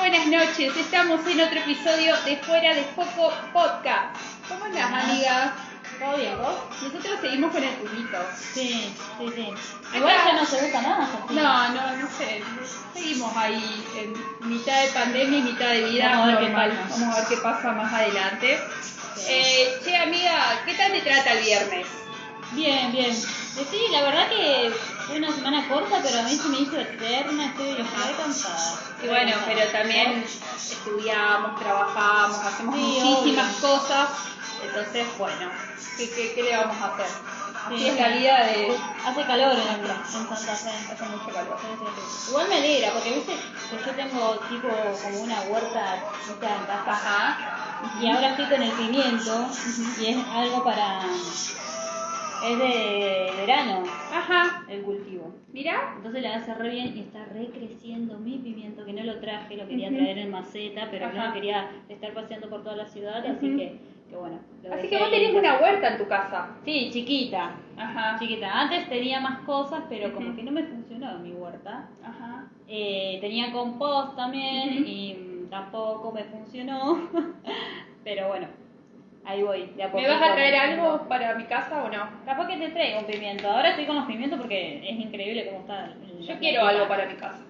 buenas 0.00 0.26
noches. 0.26 0.76
Estamos 0.76 1.26
en 1.26 1.40
otro 1.40 1.60
episodio 1.60 2.16
de 2.24 2.36
Fuera 2.38 2.74
de 2.74 2.82
Foco 2.84 3.32
Podcast. 3.52 4.16
¿Cómo 4.48 4.64
andás, 4.64 5.04
amiga? 5.04 5.54
¿Todo 5.98 6.16
bien, 6.16 6.38
vos? 6.38 6.54
Nosotros 6.82 7.20
seguimos 7.20 7.52
con 7.52 7.62
el 7.62 7.70
pulito. 7.74 8.18
Sí, 8.54 8.94
sí, 9.18 9.26
sí. 9.34 9.48
Igual 9.94 10.16
ya 10.24 10.32
no 10.32 10.46
se 10.46 10.62
busca 10.62 10.80
nada. 10.80 11.08
No, 11.28 11.68
no, 11.74 11.96
no 11.96 12.08
sé. 12.16 12.42
Seguimos 12.94 13.36
ahí 13.36 13.86
en 13.98 14.48
mitad 14.48 14.82
de 14.82 14.88
pandemia 14.88 15.38
y 15.38 15.42
mitad 15.42 15.68
de 15.68 15.84
vida 15.84 16.08
Vamos 16.10 16.24
a 16.24 16.26
ver 16.28 16.38
qué 16.38 16.48
normal. 16.48 16.70
pasa. 16.70 17.00
Vamos 17.00 17.16
a 17.16 17.20
ver 17.20 17.28
qué 17.28 17.36
pasa 17.36 17.72
más 17.72 17.92
adelante. 17.92 18.60
Eh, 19.28 19.80
che, 19.84 19.96
amiga, 19.98 20.62
¿qué 20.64 20.74
tal 20.74 20.92
te 20.92 21.00
trata 21.02 21.32
el 21.34 21.44
viernes? 21.44 21.86
Bien, 22.52 22.90
bien. 22.92 23.10
Eh, 23.10 23.66
Sí, 23.70 23.78
la 23.90 24.02
verdad 24.02 24.28
que 24.30 24.72
fue 25.06 25.18
una 25.18 25.30
semana 25.32 25.68
corta, 25.68 25.98
pero 26.02 26.20
a 26.20 26.22
mí 26.22 26.34
se 26.36 26.48
me 26.48 26.60
hizo 26.60 26.78
eterna, 26.80 27.46
estoy 27.46 27.74
re 27.74 28.14
cansada. 28.16 28.78
Y 29.02 29.06
bueno, 29.08 29.32
pero 29.46 29.66
también 29.72 30.24
estudiamos, 30.56 31.58
trabajamos, 31.60 32.38
hacemos 32.38 32.74
Sí, 32.74 32.80
muchísimas 33.02 33.56
obvio. 33.64 33.68
cosas. 33.78 34.08
Entonces, 34.62 35.06
bueno, 35.18 35.50
¿qué, 35.96 36.10
qué, 36.10 36.32
qué 36.34 36.42
le 36.42 36.56
vamos 36.56 36.76
a 36.82 36.86
hacer? 36.94 37.06
Así 37.66 37.78
Sí. 37.78 37.88
es 37.88 37.96
la 38.00 38.08
vida 38.08 38.44
de... 38.46 38.78
Hace 39.06 39.22
calor 39.24 39.52
en, 39.52 39.84
en 39.84 40.06
Santa 40.10 40.36
Fe. 40.36 40.70
Hace 40.92 41.04
mucho 41.06 41.26
calor. 41.32 41.56
Sí. 41.60 42.30
Igual 42.30 42.48
me 42.48 42.56
alegra, 42.56 42.92
porque 42.92 43.10
viste 43.14 43.32
que 43.70 43.84
yo 43.84 43.92
tengo 43.94 44.38
tipo 44.50 44.68
como 45.02 45.20
una 45.20 45.40
huerta 45.42 45.96
¿viste? 46.26 46.46
en 46.46 46.66
casa. 46.66 46.90
Ajá. 46.90 47.78
Y 48.00 48.10
ahora 48.10 48.30
estoy 48.30 48.46
con 48.46 48.62
el 48.62 48.72
pimiento 48.72 49.46
y 49.98 50.06
es 50.06 50.26
algo 50.34 50.62
para... 50.64 51.00
Es 52.42 52.58
de 52.58 53.30
verano 53.36 53.82
Ajá. 54.12 54.64
el 54.68 54.82
cultivo. 54.82 55.34
Mira. 55.52 55.94
Entonces 55.96 56.22
la 56.22 56.36
hace 56.36 56.54
re 56.54 56.70
bien 56.70 56.96
y 56.96 57.00
está 57.00 57.24
re 57.26 57.46
creciendo 57.52 58.18
mi 58.18 58.38
pimiento, 58.38 58.84
que 58.84 58.92
no 58.92 59.02
lo 59.04 59.18
traje, 59.20 59.56
lo 59.56 59.66
quería 59.68 59.88
traer 59.90 60.18
en 60.18 60.30
maceta, 60.30 60.88
pero 60.90 61.06
Ajá. 61.06 61.26
no 61.28 61.32
quería 61.34 61.70
estar 61.88 62.12
paseando 62.14 62.48
por 62.48 62.62
toda 62.62 62.76
la 62.76 62.86
ciudad, 62.86 63.24
así 63.26 63.56
que, 63.56 63.78
que 64.08 64.16
bueno. 64.16 64.38
Así 64.72 64.88
que 64.88 64.98
vos 64.98 65.10
tenés 65.10 65.34
una 65.34 65.58
huerta 65.60 65.88
en 65.92 65.98
tu 65.98 66.06
casa. 66.06 66.48
Sí, 66.64 66.88
chiquita, 66.92 67.56
Ajá. 67.76 68.16
chiquita. 68.18 68.60
Antes 68.60 68.88
tenía 68.88 69.20
más 69.20 69.40
cosas, 69.40 69.82
pero 69.88 70.12
como 70.14 70.34
que 70.34 70.42
no 70.42 70.52
me 70.52 70.62
funcionaba 70.64 71.18
mi 71.18 71.32
huerta. 71.32 71.88
Ajá. 72.02 72.46
Eh, 72.68 73.18
tenía 73.20 73.52
compost 73.52 74.16
también 74.16 74.84
y 74.86 75.46
tampoco 75.50 76.12
me 76.12 76.24
funcionó, 76.24 77.08
pero 78.04 78.28
bueno, 78.28 78.46
ahí 79.24 79.42
voy. 79.42 79.66
De 79.76 79.82
a 79.84 79.88
¿Me 79.88 80.08
vas 80.08 80.22
a 80.22 80.32
traer 80.34 80.54
algo 80.54 81.08
para 81.08 81.34
mi 81.34 81.44
casa 81.44 81.84
o 81.84 81.88
no? 81.88 82.08
Capaz 82.24 82.46
que 82.48 82.56
te 82.56 82.68
traigo 82.70 83.00
un 83.00 83.06
pimiento. 83.06 83.48
Ahora 83.50 83.70
estoy 83.70 83.86
con 83.86 83.96
los 83.96 84.06
pimientos 84.06 84.38
porque 84.40 84.88
es 84.88 84.98
increíble 84.98 85.46
cómo 85.46 85.60
está. 85.60 85.86
el- 85.86 86.26
Yo 86.26 86.38
quiero 86.38 86.66
algo 86.66 86.88
para 86.88 87.06
mi 87.06 87.14
casa. 87.14 87.44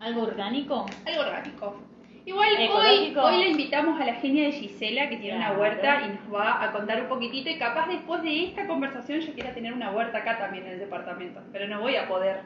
¿Algo 0.00 0.22
orgánico? 0.22 0.86
Algo 1.06 1.20
orgánico. 1.22 1.76
Igual 2.24 2.48
hoy, 2.78 3.12
hoy 3.24 3.38
le 3.38 3.48
invitamos 3.48 4.00
a 4.00 4.04
la 4.04 4.14
genia 4.14 4.44
de 4.44 4.52
Gisela 4.52 5.08
que 5.08 5.16
tiene 5.16 5.36
una 5.38 5.48
huerta 5.58 6.02
y 6.06 6.08
nos 6.10 6.32
va 6.40 6.62
a 6.62 6.70
contar 6.72 7.02
un 7.02 7.08
poquitito 7.08 7.50
y 7.50 7.58
capaz 7.58 7.88
después 7.88 8.22
de 8.22 8.44
esta 8.44 8.66
conversación 8.68 9.20
yo 9.20 9.32
quiera 9.32 9.52
tener 9.52 9.72
una 9.72 9.90
huerta 9.90 10.18
acá 10.18 10.38
también 10.38 10.64
en 10.66 10.74
el 10.74 10.78
departamento, 10.78 11.40
pero 11.52 11.66
no 11.66 11.80
voy 11.80 11.96
a 11.96 12.06
poder. 12.06 12.42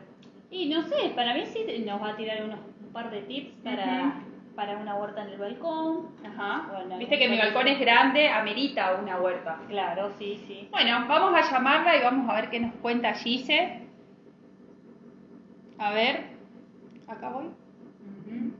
Y 0.50 0.66
no 0.70 0.82
sé, 0.82 1.10
para 1.14 1.34
mí 1.34 1.44
sí 1.44 1.66
nos 1.84 2.00
va 2.00 2.10
a 2.10 2.16
tirar 2.16 2.42
unos, 2.44 2.58
un 2.86 2.92
par 2.92 3.10
de 3.10 3.20
tips 3.22 3.50
para. 3.62 4.14
Para 4.56 4.76
una 4.78 4.96
huerta 4.96 5.22
en 5.22 5.28
el 5.28 5.38
balcón. 5.38 6.08
Ajá. 6.24 6.66
Bueno, 6.72 6.96
Viste 6.98 7.18
que 7.18 7.28
mi 7.28 7.38
balcón 7.38 7.68
es 7.68 7.78
grande, 7.78 8.28
amerita 8.30 8.94
una 9.00 9.20
huerta. 9.20 9.58
Claro, 9.68 10.10
sí, 10.18 10.42
sí. 10.46 10.68
Bueno, 10.72 11.06
vamos 11.06 11.34
a 11.34 11.42
llamarla 11.48 11.96
y 11.96 12.02
vamos 12.02 12.28
a 12.30 12.34
ver 12.40 12.48
qué 12.50 12.58
nos 12.60 12.74
cuenta 12.76 13.12
Gise. 13.12 13.82
A 15.78 15.90
ver, 15.92 16.24
acá 17.06 17.28
voy. 17.28 17.44
Ujú. 17.44 18.52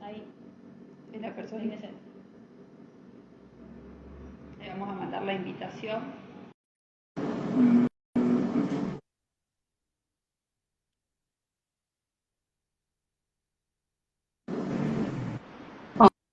Ahí, 0.00 0.24
Es 1.12 1.20
la 1.20 1.34
persona. 1.34 1.62
ahí. 1.62 1.78
Le 4.60 4.68
vamos 4.70 4.88
a 4.88 4.92
mandar 4.92 5.22
la 5.22 5.34
invitación. 5.34 6.00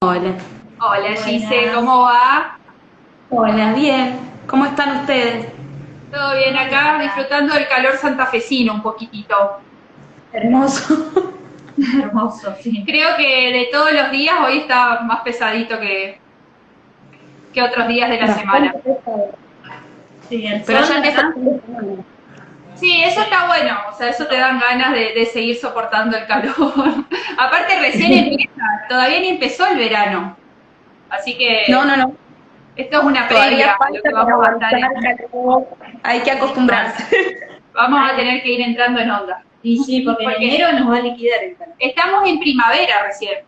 Hola. 0.10 0.34
Hola. 0.82 1.16
Gise, 1.24 1.72
¿cómo 1.72 2.02
va? 2.02 2.58
Hola, 3.30 3.74
bien. 3.74 4.18
¿Cómo 4.48 4.66
están 4.66 5.02
ustedes? 5.02 5.46
Todo 6.12 6.36
bien 6.36 6.58
acá, 6.58 6.98
disfrutando 7.00 7.54
del 7.54 7.68
calor 7.68 7.96
santafesino 7.96 8.74
un 8.74 8.82
poquitito. 8.82 9.60
Hermoso. 10.34 11.12
Hermoso, 12.02 12.56
sí. 12.60 12.84
Creo 12.88 13.16
que 13.18 13.54
de 13.54 13.70
todos 13.72 13.94
los 13.94 14.10
días 14.10 14.34
hoy 14.44 14.58
está 14.62 15.02
más 15.02 15.22
pesadito 15.22 15.80
que, 15.80 16.20
que 17.54 17.62
otros 17.62 17.88
días 17.88 18.10
de 18.10 18.20
la 18.20 18.34
semana. 18.34 18.74
Sí, 20.28 20.44
el 20.44 20.64
Pero 20.64 20.86
sol, 20.86 20.96
ya 20.96 21.02
¿verdad? 21.02 21.36
Sí, 22.80 23.02
eso 23.04 23.22
está 23.22 23.48
bueno, 23.48 23.78
o 23.92 23.94
sea, 23.98 24.10
eso 24.10 24.26
te 24.28 24.38
dan 24.38 24.60
ganas 24.60 24.94
de, 24.94 25.14
de 25.14 25.26
seguir 25.26 25.58
soportando 25.58 26.18
el 26.18 26.26
calor. 26.28 26.54
Aparte 27.38 27.80
recién 27.80 28.14
empieza, 28.14 28.62
todavía 28.88 29.20
ni 29.20 29.30
empezó 29.30 29.66
el 29.68 29.78
verano. 29.78 30.38
Así 31.10 31.38
que 31.38 31.64
No, 31.70 31.84
no, 31.86 31.98
no. 31.98 32.14
esto 32.76 33.00
es 33.00 33.04
una 33.04 33.28
previa 33.28 33.72
lo 33.72 33.78
falta 33.78 34.00
que 34.04 34.14
vamos 34.14 34.48
a 34.48 34.52
estar 34.52 34.74
aguantar 34.74 34.74
en-. 34.76 36.00
Hay 36.04 36.20
que 36.22 36.32
acostumbrarse. 36.32 37.06
Vamos 37.74 38.12
a 38.12 38.16
tener 38.16 38.42
que 38.42 38.50
ir 38.52 38.62
entrando 38.62 39.00
en 39.00 39.10
onda. 39.10 39.44
Y 39.64 39.78
sí, 39.84 40.02
porque, 40.02 40.26
en 40.26 40.42
enero 40.42 40.74
nos 40.74 40.90
va 40.92 40.98
a 40.98 41.02
liquidar 41.02 41.44
el 41.44 41.56
calor. 41.56 41.76
Estamos 41.80 42.28
en 42.28 42.40
primavera 42.40 43.04
recién. 43.06 43.40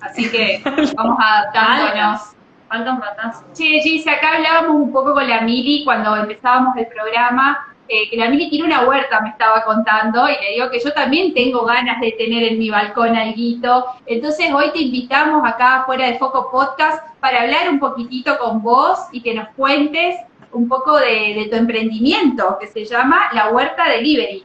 Así 0.00 0.30
que 0.30 0.60
vamos 0.96 1.16
adaptándonos. 1.18 2.20
Falta 2.68 2.92
un 2.92 3.00
ratazo. 3.00 3.44
Che, 3.54 3.80
Gise, 3.82 4.10
acá 4.10 4.36
hablábamos 4.36 4.76
un 4.76 4.92
poco 4.92 5.14
con 5.14 5.28
la 5.28 5.40
Mili 5.42 5.84
cuando 5.84 6.16
empezábamos 6.16 6.76
el 6.76 6.86
programa, 6.88 7.71
eh, 7.88 8.08
que 8.10 8.16
la 8.16 8.28
Mili 8.28 8.48
tiene 8.48 8.66
una 8.66 8.86
huerta, 8.88 9.20
me 9.20 9.30
estaba 9.30 9.62
contando, 9.64 10.28
y 10.28 10.32
le 10.32 10.52
digo 10.54 10.70
que 10.70 10.80
yo 10.80 10.92
también 10.92 11.34
tengo 11.34 11.64
ganas 11.64 12.00
de 12.00 12.12
tener 12.12 12.44
en 12.44 12.58
mi 12.58 12.70
balcón 12.70 13.16
alguito. 13.16 13.86
Entonces 14.06 14.52
hoy 14.52 14.70
te 14.72 14.80
invitamos 14.80 15.42
acá 15.46 15.82
fuera 15.86 16.06
de 16.06 16.18
Foco 16.18 16.50
Podcast 16.50 17.04
para 17.20 17.42
hablar 17.42 17.68
un 17.70 17.78
poquitito 17.78 18.38
con 18.38 18.62
vos 18.62 18.98
y 19.12 19.20
que 19.20 19.34
nos 19.34 19.48
cuentes 19.56 20.16
un 20.52 20.68
poco 20.68 20.98
de, 20.98 21.34
de 21.34 21.48
tu 21.50 21.56
emprendimiento, 21.56 22.58
que 22.60 22.66
se 22.66 22.84
llama 22.84 23.30
La 23.32 23.50
Huerta 23.50 23.88
Delivery. 23.88 24.44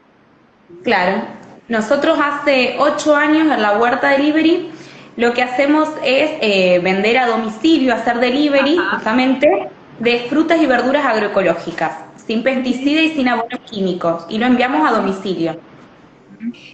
Claro. 0.84 1.24
Nosotros 1.68 2.18
hace 2.22 2.78
ocho 2.80 3.16
años 3.16 3.52
en 3.52 3.62
la 3.62 3.78
Huerta 3.78 4.10
Delivery 4.10 4.72
lo 5.18 5.34
que 5.34 5.42
hacemos 5.42 5.90
es 6.04 6.32
eh, 6.42 6.80
vender 6.84 7.18
a 7.18 7.26
domicilio, 7.26 7.94
hacer 7.94 8.20
delivery 8.20 8.78
Ajá. 8.78 8.96
justamente 8.96 9.70
de 9.98 10.20
frutas 10.30 10.62
y 10.62 10.68
verduras 10.68 11.06
agroecológicas, 11.06 11.92
sin 12.28 12.44
pesticidas 12.44 13.06
y 13.06 13.10
sin 13.16 13.30
abonos 13.30 13.60
químicos, 13.70 14.26
y 14.30 14.38
lo 14.38 14.46
enviamos 14.46 14.88
a 14.88 14.94
domicilio. 14.94 15.58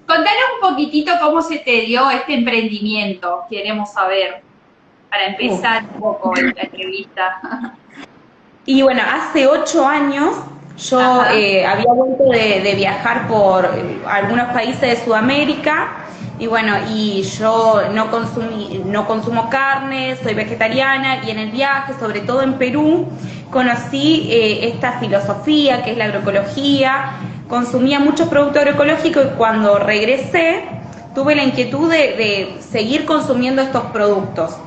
Contanos 0.05 0.43
un 0.61 0.69
poquitito 0.69 1.13
cómo 1.21 1.41
se 1.41 1.59
te 1.59 1.81
dio 1.81 2.09
este 2.09 2.33
emprendimiento, 2.33 3.43
queremos 3.49 3.93
saber, 3.93 4.41
para 5.09 5.27
empezar 5.27 5.83
un 5.93 6.01
poco 6.01 6.33
la 6.35 6.61
entrevista. 6.61 7.73
Y 8.65 8.81
bueno, 8.81 9.01
hace 9.05 9.45
ocho 9.45 9.85
años 9.85 10.37
yo 10.89 11.25
eh, 11.33 11.65
había 11.65 11.91
vuelto 11.91 12.29
de, 12.29 12.61
de 12.61 12.75
viajar 12.75 13.27
por 13.27 13.65
eh, 13.65 13.99
algunos 14.07 14.53
países 14.53 14.79
de 14.79 14.95
Sudamérica 15.03 16.03
y 16.39 16.47
bueno, 16.47 16.73
y 16.89 17.21
yo 17.23 17.83
no, 17.93 18.09
consumí, 18.09 18.81
no 18.85 19.05
consumo 19.05 19.49
carne, 19.49 20.17
soy 20.23 20.33
vegetariana 20.33 21.23
y 21.25 21.31
en 21.31 21.39
el 21.39 21.51
viaje, 21.51 21.93
sobre 21.99 22.21
todo 22.21 22.41
en 22.41 22.57
Perú, 22.57 23.07
conocí 23.53 24.27
eh, 24.29 24.67
esta 24.67 24.99
filosofía 24.99 25.83
que 25.83 25.91
es 25.91 25.97
la 25.97 26.05
agroecología, 26.05 27.11
consumía 27.47 27.99
muchos 27.99 28.27
productos 28.27 28.57
agroecológicos 28.57 29.25
y 29.25 29.37
cuando 29.37 29.79
regresé 29.79 30.65
tuve 31.15 31.35
la 31.35 31.43
inquietud 31.43 31.89
de, 31.89 31.97
de 31.97 32.57
seguir 32.59 33.05
consumiendo 33.05 33.61
estos 33.61 33.83
productos. 33.85 34.57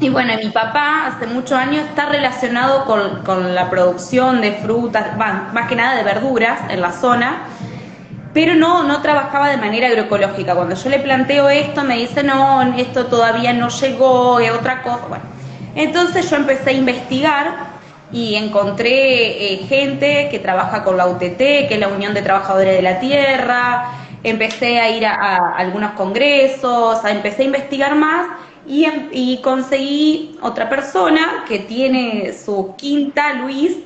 Y 0.00 0.08
bueno, 0.08 0.32
mi 0.42 0.48
papá 0.48 1.06
hace 1.06 1.28
muchos 1.28 1.52
años 1.52 1.84
está 1.86 2.06
relacionado 2.06 2.86
con, 2.86 3.22
con 3.22 3.54
la 3.54 3.70
producción 3.70 4.40
de 4.40 4.52
frutas, 4.54 5.16
más 5.16 5.68
que 5.68 5.76
nada 5.76 5.94
de 5.94 6.02
verduras 6.02 6.58
en 6.70 6.80
la 6.80 6.90
zona, 6.90 7.44
pero 8.34 8.56
no, 8.56 8.82
no 8.82 9.00
trabajaba 9.00 9.48
de 9.50 9.58
manera 9.58 9.86
agroecológica. 9.88 10.56
Cuando 10.56 10.74
yo 10.74 10.90
le 10.90 10.98
planteo 10.98 11.48
esto, 11.50 11.84
me 11.84 11.98
dice, 11.98 12.24
no, 12.24 12.62
esto 12.76 13.06
todavía 13.06 13.52
no 13.52 13.68
llegó, 13.68 14.40
es 14.40 14.50
otra 14.50 14.82
cosa. 14.82 15.20
Entonces 15.74 16.28
yo 16.28 16.36
empecé 16.36 16.70
a 16.70 16.72
investigar 16.72 17.71
y 18.12 18.34
encontré 18.34 19.54
eh, 19.54 19.56
gente 19.68 20.28
que 20.30 20.38
trabaja 20.38 20.84
con 20.84 20.96
la 20.96 21.06
UTT, 21.06 21.38
que 21.38 21.68
es 21.70 21.78
la 21.78 21.88
Unión 21.88 22.14
de 22.14 22.22
Trabajadores 22.22 22.76
de 22.76 22.82
la 22.82 23.00
Tierra, 23.00 23.92
empecé 24.22 24.78
a 24.80 24.90
ir 24.90 25.06
a, 25.06 25.54
algunos 25.56 25.92
congresos, 25.92 27.04
a, 27.04 27.10
empecé 27.10 27.42
a 27.42 27.46
investigar 27.46 27.94
más 27.94 28.28
y, 28.66 28.84
em- 28.84 29.08
y 29.12 29.38
conseguí 29.38 30.38
otra 30.42 30.68
persona 30.68 31.44
que 31.48 31.58
tiene 31.58 32.32
su 32.32 32.74
quinta, 32.76 33.34
Luis, 33.34 33.76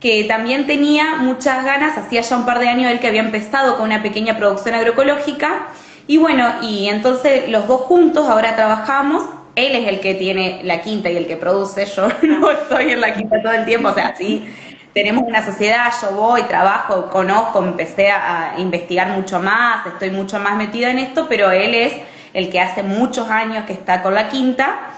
que 0.00 0.24
también 0.24 0.66
tenía 0.66 1.16
muchas 1.16 1.64
ganas, 1.64 1.98
hacía 1.98 2.22
ya 2.22 2.36
un 2.36 2.46
par 2.46 2.58
de 2.60 2.68
años 2.68 2.90
él 2.90 3.00
que 3.00 3.08
había 3.08 3.20
empezado 3.20 3.76
con 3.76 3.86
una 3.86 4.02
pequeña 4.02 4.36
producción 4.36 4.74
agroecológica, 4.74 5.68
y 6.06 6.16
bueno, 6.16 6.46
y 6.62 6.88
entonces 6.88 7.48
los 7.50 7.66
dos 7.68 7.82
juntos 7.82 8.28
ahora 8.28 8.56
trabajamos, 8.56 9.24
él 9.66 9.74
es 9.74 9.88
el 9.88 10.00
que 10.00 10.14
tiene 10.14 10.60
la 10.64 10.80
quinta 10.80 11.10
y 11.10 11.16
el 11.16 11.26
que 11.26 11.36
produce, 11.36 11.86
yo 11.86 12.08
no 12.22 12.50
estoy 12.50 12.92
en 12.92 13.00
la 13.00 13.14
quinta 13.14 13.42
todo 13.42 13.52
el 13.52 13.64
tiempo, 13.64 13.88
o 13.88 13.94
sea, 13.94 14.14
sí, 14.16 14.48
tenemos 14.94 15.24
una 15.24 15.44
sociedad, 15.44 15.92
yo 16.02 16.12
voy, 16.12 16.42
trabajo, 16.44 17.10
conozco, 17.10 17.62
empecé 17.62 18.10
a, 18.10 18.54
investigar 18.58 19.08
mucho 19.08 19.40
más, 19.40 19.86
estoy 19.86 20.10
mucho 20.10 20.38
más 20.38 20.56
metida 20.56 20.90
en 20.90 20.98
esto, 20.98 21.26
pero 21.28 21.50
él 21.50 21.74
es 21.74 21.94
el 22.34 22.50
que 22.50 22.60
hace 22.60 22.82
muchos 22.82 23.28
años 23.30 23.64
que 23.66 23.72
está 23.72 24.02
con 24.02 24.14
la 24.14 24.28
quinta, 24.28 24.90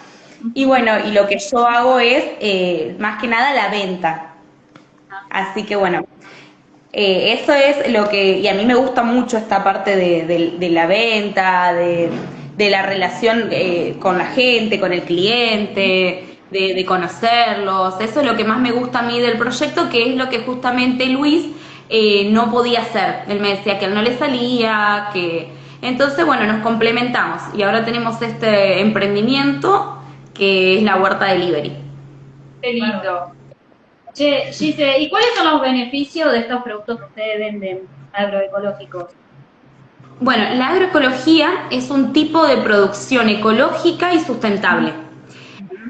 y 0.54 0.64
bueno, 0.64 0.92
y 1.06 1.12
lo 1.12 1.26
que 1.26 1.38
yo 1.38 1.66
hago 1.66 1.98
es 1.98 2.24
eh, 2.40 2.96
más 2.98 3.20
que 3.20 3.28
nada 3.28 3.52
la 3.52 3.68
venta, 3.68 4.30
Así 5.30 5.64
que 5.64 5.76
bueno, 5.76 6.04
eh, 6.92 7.38
eso 7.40 7.52
es 7.52 7.90
lo 7.92 8.08
que, 8.08 8.38
y 8.38 8.48
a 8.48 8.54
mí 8.54 8.64
me 8.66 8.74
gusta 8.74 9.02
mucho 9.02 9.38
esta 9.38 9.62
parte 9.62 9.96
de, 9.96 10.70
la 10.70 10.86
venta, 10.86 11.72
de, 11.72 12.10
la 12.68 12.82
relación 12.82 13.48
eh, 13.50 13.96
con 13.98 14.18
la 14.18 14.26
gente, 14.26 14.78
con 14.78 14.92
el 14.92 15.02
cliente, 15.02 16.38
de, 16.50 16.84
conocerlos. 16.84 18.00
Eso 18.00 18.20
es 18.20 18.26
lo 18.26 18.36
que 18.36 18.44
más 18.44 18.60
me 18.60 18.72
gusta 18.72 18.98
a 18.98 19.02
mí 19.02 19.20
del 19.20 19.38
proyecto, 19.38 19.88
que 19.88 20.10
es 20.10 20.16
lo 20.16 20.28
que 20.28 20.40
justamente 20.40 21.06
Luis 21.06 21.46
eh, 21.88 22.28
no 22.30 22.50
podía 22.50 22.80
hacer. 22.80 23.22
Él 23.28 23.40
me 23.40 23.50
decía 23.50 23.78
que 23.78 23.86
él 23.86 23.94
no 23.94 24.02
le 24.02 24.18
salía, 24.18 25.08
que... 25.12 25.48
Entonces, 25.82 26.26
bueno, 26.26 26.44
nos 26.44 26.62
complementamos 26.62 27.42
y 27.54 27.62
ahora 27.62 27.86
tenemos 27.86 28.20
este 28.20 28.80
emprendimiento 28.80 29.96
que 30.34 30.76
es 30.76 30.82
la 30.82 30.96
huerta 30.96 31.26
delivery. 31.26 31.72
Qué 32.60 32.72
lindo. 32.74 33.32
Che, 34.12 34.52
Gise, 34.52 34.98
¿y 34.98 35.08
cuáles 35.08 35.30
son 35.34 35.50
los 35.50 35.60
beneficios 35.62 36.32
de 36.32 36.40
estos 36.40 36.62
productos 36.62 36.98
que 36.98 37.04
ustedes 37.06 37.38
venden 37.38 37.80
agroecológicos? 38.12 39.06
Bueno, 40.22 40.55
la 40.55 40.69
agroecología 40.69 41.49
es 41.70 41.88
un 41.88 42.12
tipo 42.12 42.46
de 42.46 42.58
producción 42.58 43.31
ecológica 43.31 44.12
y 44.12 44.20
sustentable. 44.20 44.93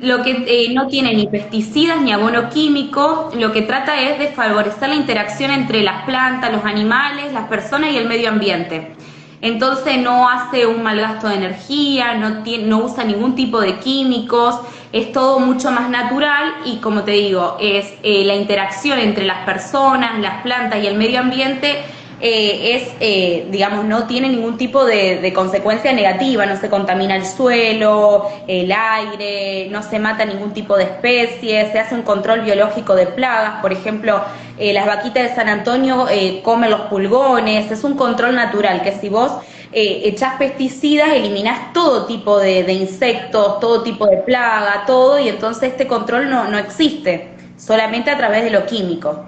Lo 0.01 0.23
que 0.23 0.45
eh, 0.47 0.73
no 0.73 0.87
tiene 0.87 1.13
ni 1.15 1.27
pesticidas 1.27 2.01
ni 2.01 2.13
abono 2.13 2.49
químico, 2.49 3.33
lo 3.37 3.51
que 3.51 3.63
trata 3.63 4.01
es 4.01 4.21
de 4.21 4.29
favorecer 4.29 4.89
la 4.89 4.95
interacción 4.95 5.51
entre 5.51 5.83
las 5.83 6.05
plantas, 6.05 6.53
los 6.53 6.65
animales, 6.65 7.33
las 7.33 7.49
personas 7.49 7.91
y 7.93 7.97
el 7.97 8.07
medio 8.07 8.29
ambiente. 8.29 8.93
Entonces 9.41 9.99
no 9.99 10.29
hace 10.29 10.65
un 10.65 10.81
mal 10.85 11.01
gasto 11.01 11.29
de 11.29 11.35
energía, 11.35 12.15
no, 12.15 12.45
no 12.67 12.85
usa 12.85 13.03
ningún 13.03 13.35
tipo 13.35 13.61
de 13.61 13.81
químicos, 13.81 14.61
es 14.93 15.11
todo 15.11 15.41
mucho 15.41 15.73
más 15.73 15.91
natural 15.91 16.55
y 16.65 16.77
como 16.77 17.03
te 17.03 17.13
digo, 17.13 17.57
es 17.61 17.95
eh, 18.05 18.23
la 18.25 18.37
interacción 18.37 19.01
entre 19.01 19.25
las 19.25 19.45
personas, 19.45 20.21
las 20.21 20.43
plantas 20.43 20.85
y 20.85 20.87
el 20.87 20.97
medio 20.97 21.19
ambiente 21.19 21.83
eh, 22.21 22.77
es, 22.77 22.93
eh, 23.01 23.47
digamos, 23.51 23.85
no 23.85 24.07
tiene 24.07 24.29
ningún 24.29 24.57
tipo 24.57 24.85
de, 24.85 25.33
consecuencia 25.35 25.93
negativa, 25.93 26.47
no 26.47 26.57
se 26.57 26.69
contamina 26.69 27.17
el 27.17 27.25
suelo, 27.25 28.29
el 28.47 28.73
aire, 28.73 29.69
no 29.71 29.83
se 29.83 29.99
mata 29.99 30.25
ningún 30.25 30.53
tipo 30.53 30.77
de 30.77 30.85
especie, 30.85 31.71
se 31.73 31.79
hace 31.79 31.95
un 31.95 32.03
control 32.03 32.43
biológico 32.43 32.95
de 32.95 33.07
plagas, 33.07 33.61
por 33.61 33.73
ejemplo, 33.73 34.21
las 34.59 34.87
vaquitas 34.87 35.31
de 35.31 35.35
San 35.35 35.49
Antonio 35.49 36.07
comen 36.43 36.71
los 36.71 36.83
pulgones, 36.83 37.71
es 37.71 37.83
un 37.83 37.97
control 37.97 38.35
natural 38.35 38.83
que 38.83 38.93
si 38.93 39.09
vos 39.09 39.33
eh, 39.73 40.03
echás 40.07 40.37
pesticidas, 40.37 41.11
eliminas 41.11 41.73
todo 41.73 42.07
tipo 42.07 42.41
de, 42.41 42.73
insectos, 42.73 43.61
todo 43.61 43.85
tipo 43.85 44.05
de 44.07 44.17
plaga, 44.17 44.85
todo, 44.85 45.21
y 45.21 45.29
entonces 45.29 45.71
este 45.71 45.87
control 45.87 46.29
no, 46.29 46.49
no 46.49 46.59
existe, 46.59 47.31
solamente 47.57 48.11
a 48.11 48.17
través 48.17 48.43
de 48.43 48.51
lo 48.51 48.67
químico. 48.67 49.27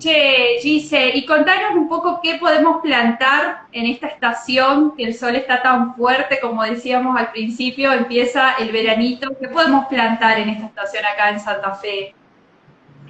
Che, 0.00 0.58
Gise, 0.62 1.10
y 1.14 1.26
contanos 1.26 1.72
un 1.74 1.86
poco 1.86 2.20
qué 2.22 2.36
podemos 2.36 2.80
plantar 2.80 3.64
en 3.70 3.84
esta 3.84 4.06
estación, 4.06 4.96
que 4.96 5.04
el 5.04 5.14
sol 5.14 5.36
está 5.36 5.60
tan 5.60 5.94
fuerte, 5.94 6.40
como 6.40 6.62
decíamos 6.62 7.20
al 7.20 7.30
principio, 7.32 7.92
empieza 7.92 8.54
el 8.54 8.72
veranito, 8.72 9.28
¿qué 9.38 9.48
podemos 9.48 9.84
plantar 9.88 10.38
en 10.38 10.48
esta 10.48 10.64
estación 10.64 11.04
acá 11.04 11.28
en 11.28 11.38
Santa 11.38 11.74
Fe? 11.74 12.14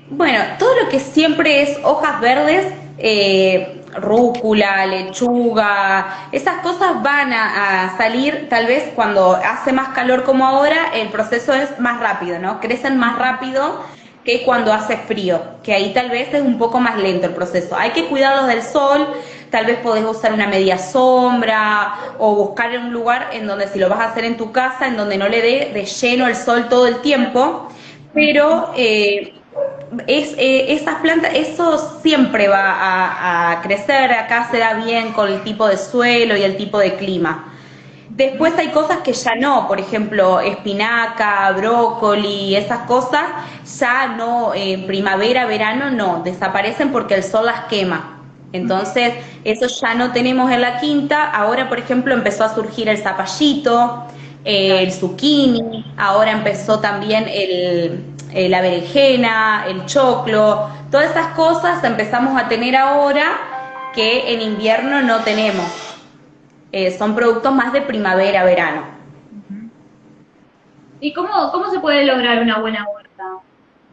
Bueno, 0.09 0.41
todo 0.59 0.83
lo 0.83 0.89
que 0.89 0.99
siempre 0.99 1.63
es 1.63 1.79
hojas 1.85 2.21
verdes, 2.21 2.75
eh, 2.99 3.83
rúcula, 3.95 4.85
lechuga, 4.87 6.29
esas 6.33 6.61
cosas 6.61 7.01
van 7.05 7.33
a, 7.33 7.95
salir 7.99 8.49
tal 8.49 8.67
vez 8.67 8.91
cuando 8.97 9.37
hace 9.37 9.73
más 9.73 9.91
calor 9.91 10.25
como 10.25 10.45
ahora, 10.45 10.91
el 10.95 11.09
proceso 11.11 11.55
es 11.55 11.79
más 11.79 12.01
rápido, 12.01 12.41
¿no? 12.41 12.59
Crecen 12.59 12.99
más 12.99 13.17
rápido 13.17 13.85
que 14.25 14.43
cuando 14.43 14.73
hace 14.73 14.97
frío, 14.97 15.41
que 15.63 15.73
ahí 15.73 15.93
tal 15.95 16.11
vez 16.11 16.33
es 16.33 16.43
un 16.43 16.59
poco 16.59 16.79
más 16.79 16.99
lento 16.99 17.27
el 17.27 17.35
proceso. 17.35 17.77
Hay 17.77 17.91
que 17.91 18.07
cuidarlos 18.07 18.47
del 18.49 18.63
sol, 18.63 19.07
tal 19.51 19.67
vez 19.67 19.79
podés 19.79 20.05
usar 20.05 20.33
una 20.33 20.47
media 20.47 20.79
sombra 20.79 21.95
o 22.19 22.35
buscar 22.35 22.77
un 22.79 22.93
lugar 22.93 23.31
en 23.33 23.47
donde 23.47 23.69
si 23.69 23.79
lo 23.79 23.89
vas 23.89 24.01
a 24.01 24.11
hacer 24.11 24.25
en 24.25 24.37
tu 24.37 24.53
casa, 24.53 24.87
en 24.87 24.97
donde 24.97 25.17
no 25.17 25.29
le 25.29 25.41
dé 25.41 25.71
de 25.73 25.85
lleno 25.85 26.27
el 26.27 26.37
sol 26.37 26.69
todo 26.69 26.87
el 26.87 27.01
tiempo, 27.01 27.69
pero... 28.15 28.73
Eh, 28.77 29.35
es, 30.07 30.35
eh, 30.39 30.73
esas 30.73 31.01
plantas, 31.01 31.33
eso 31.35 31.99
siempre 32.03 32.49
va 32.49 33.53
a, 33.53 33.61
crecer, 33.63 34.13
acá 34.13 34.49
se 34.51 34.59
da 34.59 34.75
bien 34.75 35.13
con 35.13 35.29
el 35.29 35.43
tipo 35.43 35.67
de 35.67 35.77
suelo 35.77 36.37
y 36.37 36.43
el 36.43 36.57
tipo 36.57 36.79
de 36.79 36.95
clima. 36.95 37.50
Después 38.11 38.53
hay 38.59 38.69
cosas 38.69 38.99
que 38.99 39.13
ya 39.13 39.35
no, 39.37 39.67
por 39.69 39.81
ejemplo, 39.81 40.41
espinaca, 40.41 41.51
brócoli, 41.53 42.55
esas 42.57 42.81
cosas 42.81 43.23
ya 43.79 44.09
no, 44.09 44.53
en 44.55 44.87
primavera, 44.87 45.47
verano 45.47 45.91
no, 45.91 46.23
desaparecen 46.23 46.91
porque 46.91 47.15
el 47.15 47.23
sol 47.23 47.47
las 47.47 47.67
quema. 47.67 48.19
Entonces, 48.53 49.15
eso 49.45 49.67
ya 49.69 49.95
no 49.95 50.13
tenemos 50.13 50.51
en 50.51 50.61
la 50.61 50.81
quinta. 50.81 51.31
Ahora, 51.31 51.69
por 51.69 51.79
ejemplo, 51.79 52.13
empezó 52.13 52.43
a 52.45 52.55
surgir 52.55 52.89
el 52.89 52.99
zapallito, 52.99 54.05
el 54.45 54.93
zucchini, 54.93 55.85
ahora 55.97 56.33
empezó 56.33 56.81
también 56.81 57.29
el, 57.29 58.05
eh, 58.33 58.49
la 58.49 58.61
berenjena, 58.61 59.67
el 59.69 59.87
choclo, 59.87 60.69
todas 60.91 61.11
esas 61.11 61.29
cosas 61.29 61.83
empezamos 61.85 62.41
a 62.41 62.49
tener 62.49 62.77
ahora 62.77 63.39
que 63.95 64.33
en 64.33 64.41
invierno 64.41 65.03
no 65.03 65.19
tenemos. 65.21 65.67
Eh, 66.73 66.97
son 66.97 67.15
productos 67.15 67.53
más 67.55 67.73
de 67.73 67.83
primavera, 67.83 68.45
verano. 68.45 68.85
¿Y 71.01 71.13
cómo, 71.13 71.51
cómo 71.51 71.71
se 71.71 71.81
puede 71.81 72.05
lograr 72.05 72.43
una 72.43 72.59
buena 72.59 72.87
huerta 72.89 73.25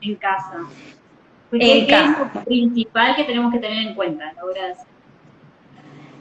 en 0.01 0.15
casa? 0.15 0.57
en 1.51 1.88
¿Qué 1.88 1.95
es 1.95 2.19
lo 2.19 2.44
principal 2.44 3.15
que 3.15 3.24
tenemos 3.24 3.53
que 3.53 3.59
tener 3.59 3.88
en 3.88 3.96
cuenta 3.96 4.34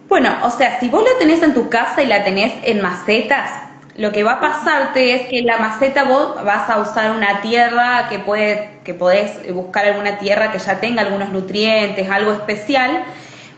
Bueno, 0.09 0.37
o 0.43 0.51
sea, 0.51 0.79
si 0.79 0.89
vos 0.89 1.03
la 1.03 1.19
tenés 1.19 1.43
en 1.43 1.53
tu 1.53 1.69
casa 1.69 2.03
y 2.03 2.07
la 2.07 2.23
tenés 2.25 2.55
en 2.63 2.81
macetas, 2.81 3.67
lo 3.97 4.13
que 4.13 4.23
va 4.23 4.33
a 4.33 4.41
pasarte 4.41 5.15
es 5.15 5.29
que 5.29 5.43
la 5.43 5.59
maceta 5.59 6.05
vos 6.05 6.43
vas 6.45 6.69
a 6.69 6.81
usar 6.81 7.17
una 7.17 7.41
tierra 7.41 8.09
que 8.09 8.19
puede, 8.19 8.81
que 8.85 8.95
podés 8.95 9.53
buscar 9.53 9.87
alguna 9.87 10.19
tierra 10.19 10.53
que 10.53 10.59
ya 10.59 10.81
tenga 10.81 11.03
algunos 11.03 11.31
nutrientes, 11.31 12.09
algo 12.11 12.33
especial, 12.33 13.05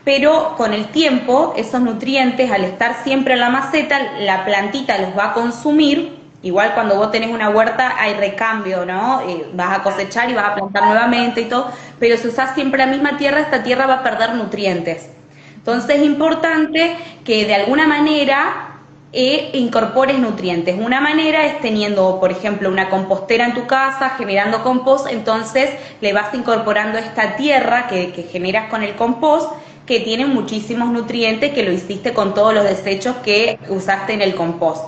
pero 0.03 0.55
con 0.57 0.73
el 0.73 0.87
tiempo 0.87 1.53
esos 1.57 1.81
nutrientes 1.81 2.51
al 2.51 2.63
estar 2.63 3.03
siempre 3.03 3.33
en 3.33 3.41
la 3.41 3.49
maceta, 3.49 3.99
la 4.19 4.45
plantita 4.45 4.97
los 4.97 5.17
va 5.17 5.31
a 5.31 5.33
consumir. 5.33 6.17
Igual 6.41 6.73
cuando 6.73 6.95
vos 6.95 7.11
tenés 7.11 7.31
una 7.31 7.49
huerta 7.49 7.95
hay 7.97 8.13
recambio, 8.13 8.85
¿no? 8.85 9.21
Eh, 9.27 9.49
vas 9.53 9.79
a 9.79 9.83
cosechar 9.83 10.29
y 10.29 10.33
vas 10.33 10.51
a 10.51 10.55
plantar 10.55 10.85
nuevamente 10.85 11.41
y 11.41 11.45
todo, 11.45 11.69
pero 11.99 12.15
si 12.17 12.29
usás 12.29 12.55
siempre 12.55 12.79
la 12.79 12.87
misma 12.87 13.17
tierra, 13.17 13.41
esta 13.41 13.61
tierra 13.61 13.87
va 13.87 13.95
a 13.95 14.03
perder 14.03 14.35
nutrientes. 14.35 15.09
Entonces 15.55 15.97
es 15.97 16.03
importante 16.03 16.95
que 17.25 17.45
de 17.45 17.55
alguna 17.55 17.85
manera 17.85 18.69
e 19.11 19.51
incorpores 19.53 20.19
nutrientes. 20.19 20.79
Una 20.79 21.01
manera 21.01 21.45
es 21.45 21.59
teniendo, 21.61 22.19
por 22.19 22.31
ejemplo, 22.31 22.69
una 22.69 22.89
compostera 22.89 23.45
en 23.45 23.55
tu 23.55 23.65
casa, 23.65 24.11
generando 24.11 24.61
compost, 24.63 25.07
entonces 25.09 25.71
le 25.99 26.13
vas 26.13 26.33
incorporando 26.33 26.97
esta 26.99 27.35
tierra 27.35 27.87
que, 27.87 28.11
que 28.11 28.23
generas 28.23 28.69
con 28.69 28.83
el 28.83 28.95
compost, 28.95 29.51
que 29.89 30.01
tiene 30.01 30.27
muchísimos 30.27 30.91
nutrientes 30.91 31.51
que 31.51 31.63
lo 31.63 31.71
hiciste 31.71 32.13
con 32.13 32.35
todos 32.35 32.53
los 32.53 32.63
desechos 32.63 33.15
que 33.23 33.57
usaste 33.69 34.13
en 34.13 34.21
el 34.21 34.35
compost. 34.35 34.85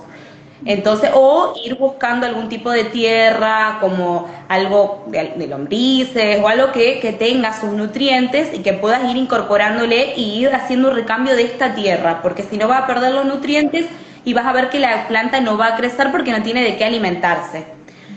Entonces, 0.64 1.10
o 1.12 1.54
ir 1.64 1.74
buscando 1.74 2.24
algún 2.24 2.48
tipo 2.48 2.70
de 2.70 2.84
tierra, 2.84 3.78
como 3.80 4.30
algo 4.48 5.02
de, 5.08 5.48
lombrices 5.48 6.40
o 6.40 6.46
algo 6.46 6.70
que, 6.70 7.00
que, 7.00 7.12
tenga 7.12 7.60
sus 7.60 7.72
nutrientes 7.72 8.54
y 8.54 8.60
que 8.60 8.74
puedas 8.74 9.02
ir 9.10 9.16
incorporándole 9.16 10.14
y 10.16 10.38
ir 10.38 10.54
haciendo 10.54 10.90
un 10.90 10.94
recambio 10.94 11.34
de 11.34 11.42
esta 11.42 11.74
tierra, 11.74 12.20
porque 12.22 12.44
si 12.44 12.56
no 12.56 12.68
va 12.68 12.78
a 12.78 12.86
perder 12.86 13.12
los 13.12 13.24
nutrientes 13.24 13.86
y 14.24 14.34
vas 14.34 14.46
a 14.46 14.52
ver 14.52 14.70
que 14.70 14.78
la 14.78 15.08
planta 15.08 15.40
no 15.40 15.58
va 15.58 15.74
a 15.74 15.76
crecer 15.76 16.12
porque 16.12 16.30
no 16.30 16.44
tiene 16.44 16.62
de 16.62 16.76
qué 16.76 16.84
alimentarse. 16.84 17.66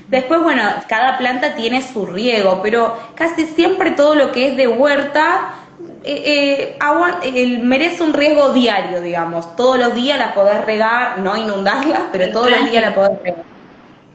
Después, 0.08 0.40
bueno, 0.44 0.62
cada 0.88 1.18
planta 1.18 1.56
tiene 1.56 1.82
su 1.82 2.06
riego, 2.06 2.60
pero 2.62 2.96
casi 3.16 3.48
siempre 3.48 3.90
todo 3.90 4.14
lo 4.14 4.32
que 4.32 4.50
es 4.50 4.56
de 4.56 4.68
huerta 4.68 5.65
eh, 6.06 6.78
eh, 7.24 7.60
merece 7.62 8.04
un 8.04 8.14
riego 8.14 8.54
diario, 8.54 9.02
digamos. 9.02 9.56
Todos 9.56 9.80
los 9.80 9.94
días 9.96 10.18
la 10.18 10.34
podés 10.34 10.64
regar, 10.66 11.20
no 11.20 11.36
inundarla, 11.36 12.10
pero 12.12 12.32
todos 12.32 12.52
los 12.52 12.70
días 12.70 12.84
la 12.84 12.94
podés 12.96 13.22
regar. 13.22 13.44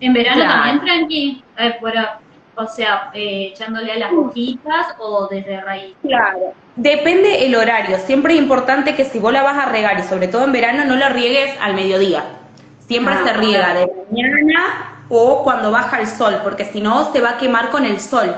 En 0.00 0.12
verano 0.12 0.42
también 0.44 0.80
tranqui, 0.80 1.44
O 2.56 2.66
sea, 2.66 3.10
eh, 3.14 3.52
echándole 3.52 3.92
a 3.92 3.98
las 3.98 4.12
hojitas 4.12 4.86
o 4.98 5.28
desde 5.28 5.60
raíz. 5.60 5.94
Claro. 6.02 6.52
Depende 6.76 7.46
el 7.46 7.54
horario. 7.56 7.98
Siempre 7.98 8.34
es 8.34 8.40
importante 8.40 8.94
que 8.94 9.04
si 9.04 9.18
vos 9.18 9.32
la 9.32 9.42
vas 9.42 9.56
a 9.56 9.70
regar 9.70 9.98
y 9.98 10.02
sobre 10.02 10.28
todo 10.28 10.44
en 10.44 10.52
verano 10.52 10.84
no 10.84 10.96
la 10.96 11.08
riegues 11.08 11.54
al 11.60 11.74
mediodía. 11.74 12.24
Siempre 12.86 13.14
Ah, 13.14 13.24
se 13.24 13.32
riega 13.34 13.72
claro. 13.72 13.80
de 13.80 13.92
mañana 14.10 14.96
o 15.08 15.42
cuando 15.42 15.70
baja 15.70 16.00
el 16.00 16.06
sol, 16.06 16.40
porque 16.42 16.64
si 16.64 16.80
no 16.80 17.12
se 17.12 17.20
va 17.20 17.30
a 17.30 17.38
quemar 17.38 17.70
con 17.70 17.84
el 17.84 17.98
sol. 18.00 18.34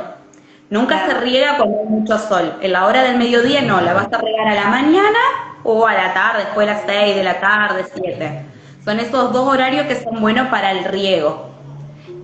Nunca 0.73 1.05
se 1.05 1.12
riega 1.12 1.59
cuando 1.59 1.81
hay 1.81 1.85
mucho 1.85 2.19
sol. 2.19 2.55
En 2.62 2.73
la 2.73 2.87
hora 2.87 3.02
del 3.02 3.19
mediodía 3.19 3.61
no, 3.61 3.83
la 3.83 3.93
vas 3.93 4.11
a 4.11 4.17
regar 4.17 4.49
a 4.49 4.55
la 4.55 4.71
mañana 4.71 5.19
o 5.64 5.87
a 5.87 5.93
la 5.93 6.14
tarde, 6.14 6.45
después 6.45 6.67
de 6.67 6.73
las 6.73 6.83
6 6.87 7.14
de 7.14 7.23
la 7.23 7.41
tarde, 7.41 7.85
7. 7.95 8.43
Son 8.83 8.99
esos 8.99 9.35
dos 9.35 9.47
horarios 9.47 9.85
que 9.85 10.02
son 10.02 10.19
buenos 10.23 10.49
para 10.49 10.71
el 10.71 10.85
riego. 10.85 11.50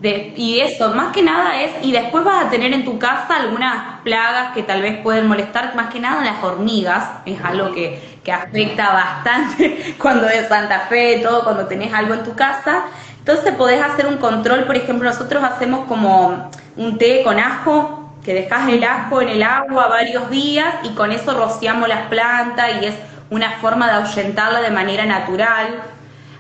Y 0.03 0.61
eso, 0.61 0.95
más 0.95 1.13
que 1.13 1.23
nada 1.23 1.61
es, 1.61 1.73
y 1.83 1.93
después 1.93 2.25
vas 2.25 2.47
a 2.47 2.49
tener 2.49 2.73
en 2.73 2.87
tu 2.87 2.99
casa 2.99 3.37
algunas 3.37 4.01
plagas 4.03 4.55
que 4.55 4.63
tal 4.63 4.81
vez 4.81 4.97
pueden 5.03 5.29
molestar, 5.29 5.75
más 5.75 5.93
que 5.93 6.01
nada 6.01 6.25
las 6.25 6.43
hormigas, 6.43 7.07
es 7.27 7.39
algo 7.45 7.75
que, 7.75 8.19
que 8.25 8.33
afecta 8.33 8.95
bastante 8.95 9.95
cuando 10.01 10.27
es 10.27 10.49
Santa 10.49 10.87
Fe, 10.89 11.21
todo, 11.23 11.45
cuando 11.45 11.67
tenés 11.67 11.93
algo 11.93 12.15
en 12.15 12.25
tu 12.25 12.35
casa. 12.35 12.85
Entonces 13.19 13.53
podés 13.57 13.83
hacer 13.83 14.07
un 14.07 14.17
control, 14.17 14.65
por 14.65 14.77
ejemplo, 14.77 15.11
nosotros 15.11 15.45
hacemos 15.45 15.85
como 15.85 16.49
un 16.79 16.97
té 16.97 17.23
con 17.23 17.39
ajo, 17.39 17.98
que 18.29 18.35
dejas 18.35 18.69
el 18.69 18.85
ajo 18.85 19.23
en 19.23 19.31
el 19.31 19.43
agua 19.43 19.89
varios 19.89 20.29
días 20.29 20.75
y 20.83 20.91
con 20.91 21.13
eso 21.13 21.33
rociamos 21.33 21.89
las 21.89 22.09
plantas 22.09 22.73
y 22.79 22.85
es 22.85 22.95
una 23.31 23.53
forma 23.53 23.87
de 23.87 23.93
ahuyentarla 23.93 24.61
de 24.61 24.71
manera 24.71 25.07
natural. 25.07 25.83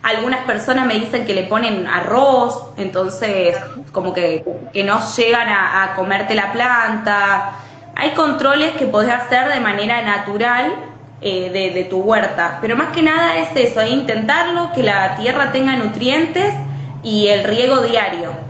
Algunas 0.02 0.44
personas 0.44 0.84
me 0.84 0.96
dicen 0.96 1.24
que 1.24 1.32
le 1.32 1.44
ponen 1.44 1.86
arroz, 1.86 2.62
entonces 2.76 3.56
como 3.90 4.12
que, 4.12 4.44
que 4.74 4.84
no 4.84 5.00
llegan 5.16 5.48
a, 5.48 5.94
comerte 5.96 6.34
la 6.34 6.52
planta. 6.52 7.52
Hay 7.96 8.10
controles 8.10 8.72
que 8.72 8.84
podés 8.84 9.14
hacer 9.14 9.48
de 9.48 9.60
manera 9.60 10.02
natural 10.02 10.74
eh, 11.22 11.48
de, 11.48 11.70
de 11.70 11.84
tu 11.84 12.00
huerta, 12.02 12.58
pero 12.60 12.76
más 12.76 12.88
que 12.88 13.02
nada 13.02 13.38
es 13.38 13.48
eso, 13.56 13.80
es 13.80 13.90
intentarlo, 13.90 14.72
que 14.74 14.82
la 14.82 15.16
tierra 15.16 15.52
tenga 15.52 15.74
nutrientes 15.74 16.52
y 17.02 17.28
el 17.28 17.44
riego 17.44 17.80
diario. 17.80 18.47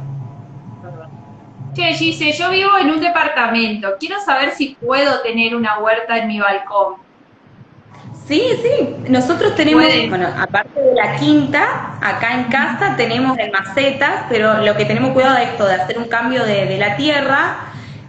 Che, 1.78 1.94
Gise, 1.94 2.32
yo 2.32 2.50
vivo 2.50 2.76
en 2.76 2.90
un 2.90 3.00
departamento. 3.00 3.94
Quiero 4.00 4.20
saber 4.20 4.50
si 4.50 4.76
puedo 4.84 5.20
tener 5.20 5.54
una 5.54 5.78
huerta 5.78 6.18
en 6.18 6.26
mi 6.26 6.40
balcón. 6.40 6.94
Sí, 8.26 8.42
sí, 8.60 8.96
nosotros 9.08 9.54
tenemos, 9.54 9.84
bueno, 10.08 10.28
aparte 10.36 10.80
de 10.80 10.94
la 10.94 11.14
quinta, 11.16 11.96
acá 12.02 12.34
en 12.34 12.44
casa 12.44 12.94
tenemos 12.96 13.38
en 13.38 13.52
macetas, 13.52 14.24
pero 14.28 14.58
lo 14.64 14.76
que 14.76 14.86
tenemos 14.86 15.12
cuidado 15.12 15.38
es 15.38 15.50
esto, 15.50 15.66
de 15.66 15.74
hacer 15.74 15.98
un 15.98 16.08
cambio 16.08 16.44
de, 16.44 16.66
de 16.66 16.78
la 16.78 16.96
tierra, 16.96 17.56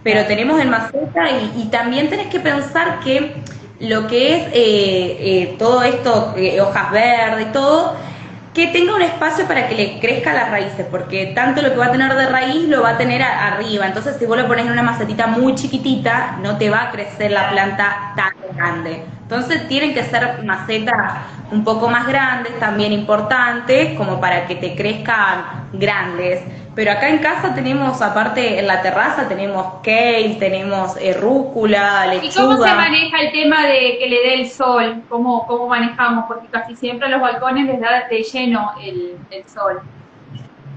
pero 0.02 0.26
tenemos 0.26 0.60
en 0.60 0.68
maceta 0.68 1.30
y, 1.30 1.62
y 1.62 1.64
también 1.70 2.10
tenés 2.10 2.26
que 2.26 2.40
pensar 2.40 2.98
que 3.00 3.36
lo 3.78 4.08
que 4.08 4.34
es 4.34 4.42
eh, 4.48 4.52
eh, 4.52 5.56
todo 5.58 5.84
esto, 5.84 6.34
eh, 6.36 6.60
hojas 6.60 6.90
verdes 6.90 7.52
todo, 7.52 7.96
que 8.54 8.66
tenga 8.68 8.94
un 8.96 9.02
espacio 9.02 9.46
para 9.46 9.68
que 9.68 9.76
le 9.76 10.00
crezca 10.00 10.32
las 10.32 10.50
raíces, 10.50 10.86
porque 10.90 11.32
tanto 11.34 11.62
lo 11.62 11.70
que 11.70 11.76
va 11.76 11.86
a 11.86 11.92
tener 11.92 12.14
de 12.14 12.26
raíz 12.26 12.68
lo 12.68 12.82
va 12.82 12.90
a 12.90 12.98
tener 12.98 13.22
arriba. 13.22 13.86
Entonces, 13.86 14.16
si 14.18 14.26
vos 14.26 14.36
lo 14.36 14.48
pones 14.48 14.66
en 14.66 14.72
una 14.72 14.82
macetita 14.82 15.28
muy 15.28 15.54
chiquitita, 15.54 16.38
no 16.42 16.58
te 16.58 16.68
va 16.68 16.84
a 16.84 16.90
crecer 16.90 17.30
la 17.30 17.50
planta 17.50 18.12
tan 18.16 18.32
grande. 18.56 19.04
Entonces, 19.22 19.68
tienen 19.68 19.94
que 19.94 20.02
ser 20.02 20.42
macetas 20.42 21.12
un 21.52 21.62
poco 21.62 21.88
más 21.88 22.06
grandes, 22.08 22.58
también 22.58 22.92
importantes, 22.92 23.96
como 23.96 24.20
para 24.20 24.46
que 24.46 24.56
te 24.56 24.74
crezcan 24.74 25.68
grandes. 25.72 26.42
Pero 26.80 26.92
acá 26.92 27.10
en 27.10 27.18
casa 27.18 27.54
tenemos, 27.54 28.00
aparte 28.00 28.58
en 28.58 28.66
la 28.66 28.80
terraza, 28.80 29.28
tenemos 29.28 29.82
kale, 29.84 30.36
tenemos 30.38 30.96
eh, 30.98 31.12
rúcula, 31.12 32.06
¿Y 32.06 32.22
lechuga. 32.22 32.54
cómo 32.56 32.64
se 32.64 32.74
maneja 32.74 33.20
el 33.20 33.32
tema 33.32 33.66
de 33.66 33.98
que 33.98 34.06
le 34.08 34.16
dé 34.16 34.34
el 34.36 34.50
sol? 34.50 35.02
¿Cómo, 35.10 35.46
cómo 35.46 35.68
manejamos? 35.68 36.24
Porque 36.26 36.46
casi 36.46 36.74
siempre 36.74 37.08
a 37.08 37.10
los 37.10 37.20
balcones 37.20 37.66
les 37.66 37.80
da 37.82 38.08
de 38.08 38.22
lleno 38.22 38.72
el, 38.82 39.18
el 39.30 39.46
sol. 39.46 39.82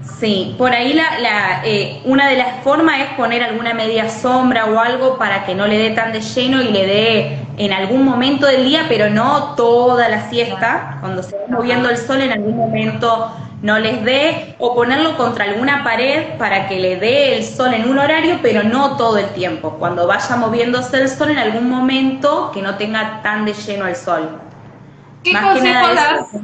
Sí, 0.02 0.54
por 0.58 0.72
ahí 0.72 0.92
la, 0.92 1.18
la, 1.20 1.62
eh, 1.64 2.02
una 2.04 2.28
de 2.28 2.36
las 2.36 2.62
formas 2.62 3.00
es 3.00 3.06
poner 3.16 3.42
alguna 3.42 3.72
media 3.72 4.10
sombra 4.10 4.66
o 4.66 4.78
algo 4.78 5.16
para 5.16 5.46
que 5.46 5.54
no 5.54 5.66
le 5.66 5.78
dé 5.78 5.92
tan 5.92 6.12
de 6.12 6.20
lleno 6.20 6.60
y 6.60 6.68
le 6.68 6.86
dé 6.86 7.38
en 7.56 7.72
algún 7.72 8.04
momento 8.04 8.46
del 8.46 8.66
día, 8.66 8.84
pero 8.90 9.08
no 9.08 9.54
toda 9.54 10.10
la 10.10 10.28
siesta. 10.28 10.98
Cuando 11.00 11.22
se 11.22 11.34
va 11.34 11.44
moviendo 11.48 11.88
el 11.88 11.96
sol 11.96 12.20
en 12.20 12.32
algún 12.32 12.58
momento 12.58 13.34
no 13.64 13.78
les 13.78 14.04
dé, 14.04 14.54
o 14.58 14.74
ponerlo 14.74 15.16
contra 15.16 15.46
alguna 15.46 15.82
pared 15.82 16.36
para 16.36 16.68
que 16.68 16.78
le 16.78 16.96
dé 16.96 17.38
el 17.38 17.42
sol 17.42 17.72
en 17.72 17.88
un 17.88 17.98
horario, 17.98 18.40
pero 18.42 18.62
no 18.62 18.98
todo 18.98 19.16
el 19.16 19.30
tiempo. 19.30 19.76
Cuando 19.78 20.06
vaya 20.06 20.36
moviéndose 20.36 20.98
el 20.98 21.08
sol 21.08 21.30
en 21.30 21.38
algún 21.38 21.70
momento 21.70 22.50
que 22.52 22.60
no 22.60 22.76
tenga 22.76 23.22
tan 23.22 23.46
de 23.46 23.54
lleno 23.54 23.86
el 23.86 23.96
sol. 23.96 24.38
¿Qué 25.22 25.32
das? 25.32 26.36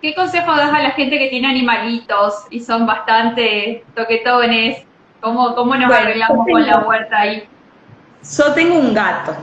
¿Qué 0.00 0.14
consejo 0.14 0.54
das 0.54 0.72
a 0.72 0.80
la 0.80 0.92
gente 0.92 1.18
que 1.18 1.26
tiene 1.26 1.48
animalitos 1.48 2.44
y 2.48 2.60
son 2.60 2.86
bastante 2.86 3.84
toquetones? 3.96 4.84
¿Cómo, 5.20 5.56
cómo 5.56 5.74
nos 5.74 5.88
Bueno, 5.88 6.04
arreglamos 6.04 6.46
con 6.48 6.64
la 6.64 6.78
huerta 6.78 7.18
ahí? 7.18 7.48
Yo 8.22 8.52
tengo 8.54 8.76
un 8.76 8.94
gato 8.94 9.34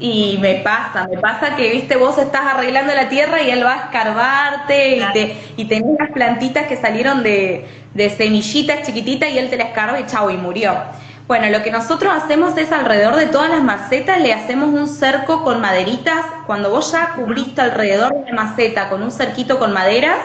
y 0.00 0.38
me 0.40 0.56
pasa, 0.56 1.06
me 1.08 1.18
pasa 1.18 1.54
que, 1.56 1.70
viste, 1.70 1.96
vos 1.96 2.16
estás 2.16 2.40
arreglando 2.42 2.94
la 2.94 3.10
tierra 3.10 3.42
y 3.42 3.50
él 3.50 3.64
va 3.64 3.74
a 3.74 3.84
escarbarte 3.84 4.96
y, 4.96 5.12
te, 5.12 5.36
y 5.58 5.66
tenés 5.66 5.98
las 5.98 6.10
plantitas 6.12 6.66
que 6.66 6.76
salieron 6.76 7.22
de, 7.22 7.68
de 7.92 8.10
semillitas 8.10 8.86
chiquititas 8.86 9.30
y 9.30 9.38
él 9.38 9.50
te 9.50 9.58
la 9.58 9.64
escarba 9.64 10.00
y 10.00 10.06
chau, 10.06 10.30
y 10.30 10.38
murió. 10.38 10.74
Bueno, 11.28 11.48
lo 11.50 11.62
que 11.62 11.70
nosotros 11.70 12.12
hacemos 12.12 12.56
es 12.56 12.72
alrededor 12.72 13.14
de 13.16 13.26
todas 13.26 13.50
las 13.50 13.62
macetas 13.62 14.20
le 14.20 14.32
hacemos 14.32 14.70
un 14.70 14.88
cerco 14.88 15.44
con 15.44 15.60
maderitas. 15.60 16.24
Cuando 16.46 16.70
vos 16.70 16.90
ya 16.90 17.10
cubriste 17.10 17.60
alrededor 17.60 18.12
de 18.12 18.32
la 18.32 18.44
maceta 18.44 18.88
con 18.88 19.02
un 19.02 19.12
cerquito 19.12 19.58
con 19.58 19.72
maderas, 19.72 20.16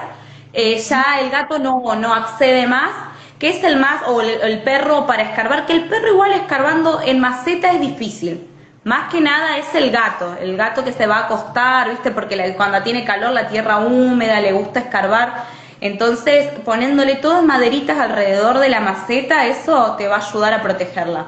eh, 0.54 0.80
ya 0.80 1.20
el 1.22 1.30
gato 1.30 1.60
no, 1.60 1.96
no 1.96 2.14
accede 2.14 2.66
más, 2.66 2.92
que 3.38 3.50
es 3.50 3.64
el 3.64 3.78
más, 3.78 4.04
o 4.08 4.22
el, 4.22 4.30
el 4.42 4.62
perro 4.64 5.06
para 5.06 5.24
escarbar, 5.24 5.66
que 5.66 5.74
el 5.74 5.90
perro 5.90 6.08
igual 6.08 6.32
escarbando 6.32 7.02
en 7.06 7.20
maceta 7.20 7.72
es 7.74 7.82
difícil. 7.82 8.55
Más 8.86 9.12
que 9.12 9.20
nada 9.20 9.58
es 9.58 9.74
el 9.74 9.90
gato, 9.90 10.38
el 10.40 10.56
gato 10.58 10.84
que 10.84 10.92
se 10.92 11.08
va 11.08 11.18
a 11.18 11.26
acostar, 11.26 11.90
¿viste? 11.90 12.12
Porque 12.12 12.54
cuando 12.56 12.84
tiene 12.84 13.04
calor, 13.04 13.34
la 13.34 13.48
tierra 13.48 13.80
húmeda, 13.80 14.40
le 14.40 14.54
gusta 14.54 14.80
escarbar. 14.80 15.46
Entonces, 15.82 16.52
poniéndole 16.64 17.16
todas 17.16 17.44
maderitas 17.44 17.98
alrededor 17.98 18.60
de 18.60 18.70
la 18.70 18.82
maceta, 18.82 19.48
eso 19.48 19.96
te 19.98 20.08
va 20.08 20.18
a 20.18 20.20
ayudar 20.20 20.54
a 20.54 20.62
protegerla. 20.62 21.26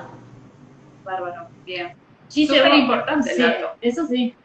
Bárbaro, 1.04 1.48
bien. 1.66 1.94
Sí, 2.28 2.46
Súper 2.46 2.76
importante 2.76 3.32
el 3.32 3.38
sí, 3.38 3.42
gato. 3.42 3.72
Eso 3.82 4.06
sí. 4.06 4.36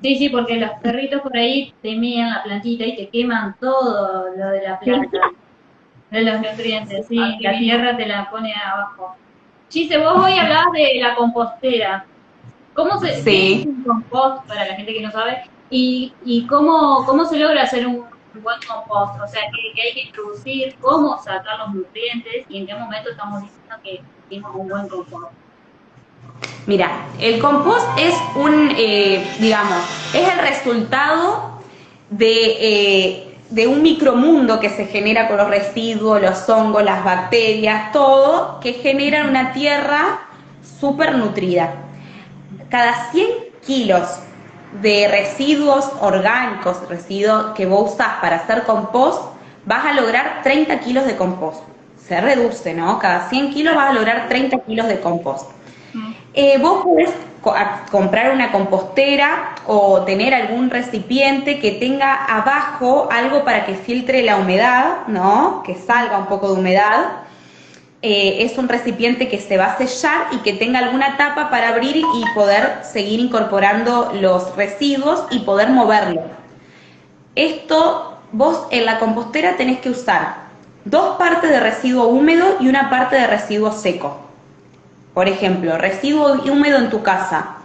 Sí, 0.00 0.16
sí, 0.18 0.28
porque 0.28 0.54
los 0.54 0.70
perritos 0.80 1.20
por 1.20 1.36
ahí 1.36 1.74
te 1.82 1.96
mían 1.96 2.30
la 2.30 2.44
plantita 2.44 2.84
y 2.86 2.94
te 2.94 3.08
queman 3.08 3.56
todo 3.58 4.36
lo 4.36 4.48
de 4.50 4.62
la 4.62 4.78
planta, 4.78 5.18
de 6.10 6.22
los 6.22 6.40
nutrientes, 6.40 7.08
sí, 7.08 7.18
la 7.40 7.58
tierra 7.58 7.96
te 7.96 8.06
la 8.06 8.30
pone 8.30 8.54
abajo. 8.54 9.16
Chise, 9.68 9.98
vos 9.98 10.12
hoy 10.24 10.38
hablabas 10.38 10.72
de 10.74 11.00
la 11.00 11.16
compostera. 11.16 12.06
¿Cómo 12.74 12.98
se 13.00 13.22
Sí. 13.22 13.22
qué 13.22 13.60
es 13.60 13.66
un 13.66 13.82
compost 13.84 14.46
para 14.46 14.66
la 14.66 14.74
gente 14.74 14.92
que 14.94 15.02
no 15.02 15.10
sabe? 15.10 15.42
¿Y, 15.70 16.12
y 16.24 16.46
cómo, 16.46 17.04
cómo 17.06 17.24
se 17.24 17.38
logra 17.38 17.62
hacer 17.62 17.86
un 17.86 18.04
buen 18.34 18.58
compost? 18.66 19.20
O 19.22 19.28
sea, 19.28 19.42
¿qué, 19.54 19.72
qué 19.74 19.82
hay 19.82 19.94
que 19.94 20.00
introducir? 20.02 20.76
¿Cómo 20.80 21.18
sacar 21.22 21.58
los 21.58 21.74
nutrientes? 21.74 22.46
¿Y 22.48 22.58
en 22.58 22.66
qué 22.66 22.74
momento 22.74 23.10
estamos 23.10 23.42
diciendo 23.42 23.76
que 23.82 24.00
hicimos 24.28 24.52
un 24.54 24.68
buen 24.68 24.88
compost? 24.88 25.32
Mira, 26.66 26.90
el 27.20 27.40
compost 27.40 27.86
es 27.98 28.14
un, 28.36 28.72
eh, 28.76 29.26
digamos, 29.40 29.78
es 30.14 30.28
el 30.32 30.38
resultado 30.38 31.60
de, 32.08 32.56
eh, 32.60 33.38
de 33.50 33.66
un 33.66 33.82
micromundo 33.82 34.60
que 34.60 34.70
se 34.70 34.86
genera 34.86 35.28
con 35.28 35.38
los 35.38 35.48
residuos, 35.48 36.22
los 36.22 36.48
hongos, 36.48 36.84
las 36.84 37.04
bacterias, 37.04 37.92
todo, 37.92 38.60
que 38.60 38.74
generan 38.74 39.28
una 39.28 39.52
tierra 39.52 40.20
súper 40.80 41.16
nutrida. 41.16 41.74
Cada 42.72 43.12
100 43.12 43.28
kilos 43.66 44.08
de 44.72 45.08
residuos 45.08 45.84
orgánicos, 46.00 46.88
residuos 46.88 47.54
que 47.56 47.66
vos 47.66 47.92
usás 47.94 48.14
para 48.22 48.36
hacer 48.36 48.64
compost, 48.64 49.22
vas 49.66 49.84
a 49.86 49.92
lograr 49.92 50.40
30 50.42 50.80
kilos 50.80 51.06
de 51.06 51.16
compost. 51.16 51.62
Se 51.96 52.20
reduce, 52.20 52.74
¿no? 52.74 52.98
Cada 52.98 53.28
100 53.28 53.50
kilos 53.54 53.74
vas 53.76 53.90
a 53.90 53.92
lograr 53.92 54.28
30 54.28 54.58
kilos 54.66 54.88
de 54.88 55.00
compost. 55.00 55.50
Eh, 56.34 56.58
vos 56.58 56.82
podés 56.84 57.10
co- 57.42 57.54
comprar 57.90 58.32
una 58.32 58.50
compostera 58.52 59.54
o 59.66 60.02
tener 60.04 60.34
algún 60.34 60.70
recipiente 60.70 61.60
que 61.60 61.72
tenga 61.72 62.24
abajo 62.24 63.08
algo 63.12 63.44
para 63.44 63.66
que 63.66 63.74
filtre 63.74 64.22
la 64.22 64.36
humedad, 64.38 65.06
¿no? 65.08 65.62
Que 65.64 65.74
salga 65.76 66.18
un 66.18 66.26
poco 66.26 66.48
de 66.54 66.60
humedad. 66.60 67.04
Eh, 68.04 68.42
es 68.42 68.58
un 68.58 68.68
recipiente 68.68 69.28
que 69.28 69.40
se 69.40 69.56
va 69.56 69.66
a 69.66 69.78
sellar 69.78 70.26
y 70.32 70.38
que 70.38 70.54
tenga 70.54 70.80
alguna 70.80 71.16
tapa 71.16 71.50
para 71.50 71.68
abrir 71.68 71.96
y 71.96 72.24
poder 72.34 72.80
seguir 72.82 73.20
incorporando 73.20 74.12
los 74.20 74.56
residuos 74.56 75.22
y 75.30 75.38
poder 75.40 75.70
moverlo. 75.70 76.22
Esto, 77.36 78.18
vos 78.32 78.66
en 78.72 78.86
la 78.86 78.98
compostera 78.98 79.56
tenés 79.56 79.78
que 79.78 79.90
usar 79.90 80.34
dos 80.84 81.16
partes 81.16 81.48
de 81.48 81.60
residuo 81.60 82.08
húmedo 82.08 82.56
y 82.58 82.66
una 82.66 82.90
parte 82.90 83.14
de 83.14 83.28
residuo 83.28 83.70
seco. 83.70 84.20
Por 85.14 85.28
ejemplo, 85.28 85.78
residuo 85.78 86.42
húmedo 86.42 86.78
en 86.78 86.90
tu 86.90 87.04
casa, 87.04 87.58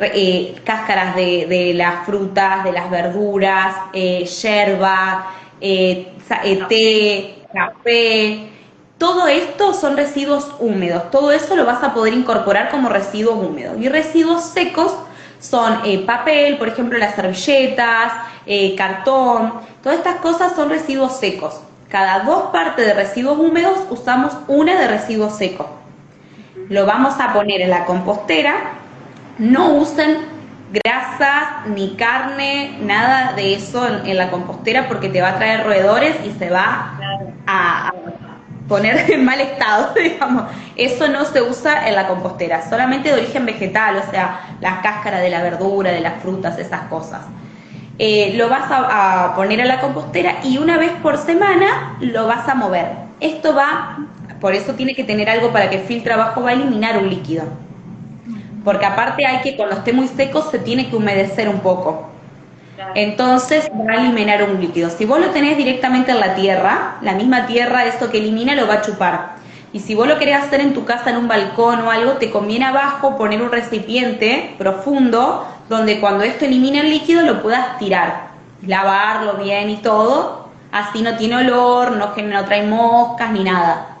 eh, 0.00 0.56
cáscaras 0.64 1.14
de, 1.14 1.72
las 1.74 2.06
frutas, 2.06 2.64
de 2.64 2.72
las 2.72 2.90
verduras, 2.90 3.76
eh, 3.92 4.24
yerba, 4.24 5.30
eh, 5.60 6.10
té, 6.68 7.44
café, 7.52 8.53
todo 9.04 9.28
esto 9.28 9.74
son 9.74 9.98
residuos 9.98 10.54
húmedos, 10.58 11.10
todo 11.10 11.30
eso 11.30 11.54
lo 11.56 11.66
vas 11.66 11.84
a 11.84 11.92
poder 11.92 12.14
incorporar 12.14 12.70
como 12.70 12.88
residuos 12.88 13.36
húmedos. 13.36 13.78
Y 13.78 13.90
residuos 13.90 14.44
secos 14.44 14.96
son 15.40 15.80
papel, 16.06 16.56
por 16.56 16.68
ejemplo, 16.68 16.98
las 16.98 17.14
servilletas, 17.14 18.14
cartón, 18.78 19.60
todas 19.82 19.98
estas 19.98 20.16
cosas 20.22 20.56
son 20.56 20.70
residuos 20.70 21.18
secos. 21.18 21.60
Cada 21.90 22.20
dos 22.20 22.44
partes 22.44 22.86
de 22.86 22.94
residuos 22.94 23.38
húmedos 23.38 23.78
usamos 23.90 24.32
una 24.48 24.80
de 24.80 24.88
residuos 24.88 25.36
secos. 25.36 25.66
Lo 26.70 26.86
vamos 26.86 27.20
a 27.20 27.34
poner 27.34 27.60
en 27.60 27.68
la 27.68 27.84
compostera 27.84 28.54
no 29.36 29.74
usen 29.74 30.16
grasas 30.72 31.66
ni 31.66 31.94
carne, 31.96 32.78
nada 32.80 33.34
de 33.34 33.52
eso 33.52 33.86
en, 33.86 34.16
la 34.16 34.30
compostera 34.30 34.88
porque 34.88 35.10
te 35.10 35.20
va 35.20 35.28
a 35.28 35.36
traer 35.36 35.62
roedores 35.62 36.16
y 36.24 36.30
se 36.38 36.48
va 36.48 36.98
a, 37.46 37.92
poner 38.68 39.10
en 39.10 39.24
mal 39.24 39.40
estado, 39.40 39.94
digamos. 40.02 40.44
Eso 40.76 41.08
no 41.08 41.24
se 41.24 41.42
usa 41.42 41.88
en 41.88 41.94
la 41.94 42.08
compostera, 42.08 42.68
solamente 42.68 43.10
de 43.10 43.20
origen 43.20 43.46
vegetal, 43.46 43.96
o 43.96 44.10
sea, 44.10 44.56
las 44.60 44.80
cáscaras 44.80 45.20
de 45.20 45.30
la 45.30 45.42
verdura, 45.42 45.92
de 45.92 46.00
las 46.00 46.22
frutas, 46.22 46.58
esas 46.58 46.82
cosas. 46.82 47.20
Eh, 47.98 48.34
lo 48.36 48.48
vas 48.48 48.70
a, 48.72 49.26
a 49.26 49.36
poner 49.36 49.60
en 49.60 49.68
la 49.68 49.80
compostera 49.80 50.38
y 50.42 50.58
una 50.58 50.78
vez 50.78 50.90
por 51.00 51.16
semana 51.16 51.96
lo 52.00 52.26
vas 52.26 52.48
a 52.48 52.54
mover. 52.54 52.88
Esto 53.20 53.54
va, 53.54 53.98
por 54.40 54.54
eso 54.54 54.74
tiene 54.74 54.94
que 54.94 55.04
tener 55.04 55.30
algo 55.30 55.52
para 55.52 55.70
que 55.70 55.78
filtre 55.78 56.12
abajo, 56.12 56.42
va 56.42 56.50
a 56.50 56.52
eliminar 56.54 56.98
un 56.98 57.08
líquido 57.08 57.44
porque 58.64 58.86
aparte 58.86 59.26
hay 59.26 59.42
que, 59.42 59.56
cuando 59.56 59.76
esté 59.76 59.92
muy 59.92 60.08
seco, 60.08 60.50
se 60.50 60.58
tiene 60.58 60.88
que 60.88 60.96
humedecer 60.96 61.48
un 61.48 61.60
poco. 61.60 62.08
Entonces 62.94 63.70
va 63.70 63.92
a 63.92 63.96
eliminar 63.96 64.42
un 64.42 64.60
líquido. 64.60 64.90
Si 64.90 65.04
vos 65.04 65.20
lo 65.20 65.30
tenés 65.30 65.56
directamente 65.56 66.12
en 66.12 66.20
la 66.20 66.34
tierra, 66.34 66.96
la 67.02 67.12
misma 67.12 67.46
tierra, 67.46 67.84
esto 67.86 68.10
que 68.10 68.18
elimina 68.18 68.54
lo 68.54 68.66
va 68.66 68.74
a 68.74 68.82
chupar. 68.82 69.34
Y 69.72 69.80
si 69.80 69.94
vos 69.94 70.06
lo 70.06 70.18
querés 70.18 70.36
hacer 70.36 70.60
en 70.60 70.74
tu 70.74 70.84
casa, 70.84 71.10
en 71.10 71.16
un 71.16 71.28
balcón 71.28 71.80
o 71.80 71.90
algo, 71.90 72.12
te 72.12 72.30
conviene 72.30 72.64
abajo 72.64 73.16
poner 73.16 73.42
un 73.42 73.50
recipiente 73.50 74.54
profundo 74.58 75.48
donde 75.68 76.00
cuando 76.00 76.24
esto 76.24 76.44
elimina 76.44 76.80
el 76.80 76.90
líquido 76.90 77.22
lo 77.22 77.42
puedas 77.42 77.78
tirar, 77.78 78.28
lavarlo 78.66 79.34
bien 79.34 79.70
y 79.70 79.76
todo. 79.78 80.48
Así 80.70 81.02
no 81.02 81.16
tiene 81.16 81.36
olor, 81.36 81.92
no, 81.92 82.14
no 82.16 82.44
trae 82.44 82.66
moscas 82.66 83.30
ni 83.30 83.44
nada 83.44 83.94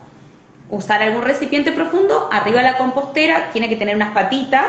usar 0.70 1.02
algún 1.02 1.22
recipiente 1.22 1.72
profundo, 1.72 2.28
arriba 2.32 2.58
de 2.58 2.64
la 2.64 2.76
compostera 2.76 3.50
tiene 3.52 3.68
que 3.68 3.76
tener 3.76 3.96
unas 3.96 4.12
patitas 4.12 4.64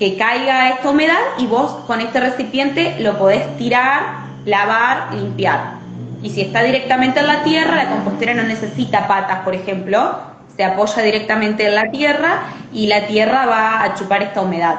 que 0.00 0.16
caiga 0.16 0.70
esta 0.70 0.88
humedad 0.88 1.20
y 1.36 1.46
vos 1.46 1.84
con 1.86 2.00
este 2.00 2.20
recipiente 2.20 2.96
lo 3.00 3.18
podés 3.18 3.54
tirar, 3.58 4.00
lavar, 4.46 5.12
limpiar. 5.14 5.74
Y 6.22 6.30
si 6.30 6.40
está 6.40 6.62
directamente 6.62 7.20
en 7.20 7.26
la 7.26 7.44
tierra, 7.44 7.76
la 7.76 7.90
compostera 7.90 8.32
no 8.32 8.42
necesita 8.44 9.06
patas, 9.06 9.40
por 9.40 9.54
ejemplo, 9.54 10.18
se 10.56 10.64
apoya 10.64 11.02
directamente 11.02 11.66
en 11.66 11.74
la 11.74 11.90
tierra 11.90 12.44
y 12.72 12.86
la 12.86 13.06
tierra 13.06 13.44
va 13.44 13.82
a 13.82 13.94
chupar 13.94 14.22
esta 14.22 14.40
humedad. 14.40 14.76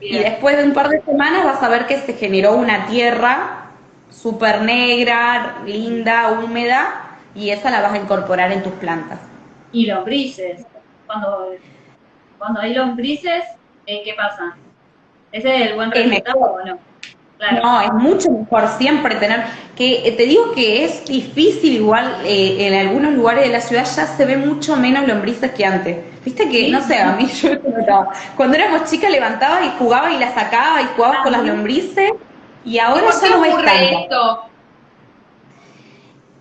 Y 0.00 0.16
después 0.16 0.56
de 0.56 0.64
un 0.64 0.72
par 0.72 0.88
de 0.88 1.02
semanas 1.02 1.44
vas 1.44 1.62
a 1.62 1.68
ver 1.68 1.86
que 1.86 1.98
se 1.98 2.14
generó 2.14 2.54
una 2.54 2.86
tierra 2.86 3.66
súper 4.08 4.62
negra, 4.62 5.56
linda, 5.66 6.40
húmeda, 6.42 7.18
y 7.34 7.50
esa 7.50 7.70
la 7.70 7.82
vas 7.82 7.92
a 7.92 7.98
incorporar 7.98 8.50
en 8.50 8.62
tus 8.62 8.72
plantas. 8.72 9.18
Y 9.72 9.86
lombrices. 9.86 10.64
Cuando, 11.06 11.50
cuando 12.38 12.60
hay 12.60 12.74
lombrices, 12.74 13.44
eh, 13.86 14.02
¿qué 14.04 14.14
pasa? 14.14 14.56
¿Ese 15.32 15.54
es 15.54 15.70
el 15.70 15.74
buen 15.74 15.90
resultado 15.90 16.38
o 16.38 16.62
no? 16.64 16.78
No, 17.62 17.80
es 17.80 17.92
mucho 17.92 18.30
mejor 18.30 18.68
siempre 18.78 19.16
tener, 19.16 19.44
que 19.76 20.08
eh, 20.08 20.12
te 20.12 20.24
digo 20.24 20.52
que 20.52 20.84
es 20.84 21.04
difícil 21.04 21.74
igual, 21.74 22.22
eh, 22.24 22.68
en 22.68 22.74
algunos 22.74 23.12
lugares 23.12 23.44
de 23.44 23.52
la 23.52 23.60
ciudad 23.60 23.84
ya 23.84 24.06
se 24.06 24.24
ve 24.24 24.36
mucho 24.36 24.76
menos 24.76 25.06
lombrices 25.06 25.50
que 25.52 25.64
antes. 25.64 25.98
Viste 26.24 26.48
que, 26.48 26.70
no 26.70 26.80
sé, 26.80 26.98
a 26.98 27.12
mí 27.12 27.26
yo 27.26 27.50
cuando 28.36 28.56
éramos 28.56 28.90
chicas 28.90 29.10
levantaba 29.10 29.64
y 29.64 29.72
jugaba 29.78 30.12
y 30.12 30.18
la 30.18 30.32
sacaba 30.32 30.80
y 30.80 30.86
jugaba 30.96 31.22
con 31.22 31.32
las 31.32 31.44
lombrices 31.44 32.12
y 32.64 32.78
ahora 32.78 33.10
ya 33.20 33.28
no 33.30 33.40
ves 33.42 33.56
tanto 33.56 34.53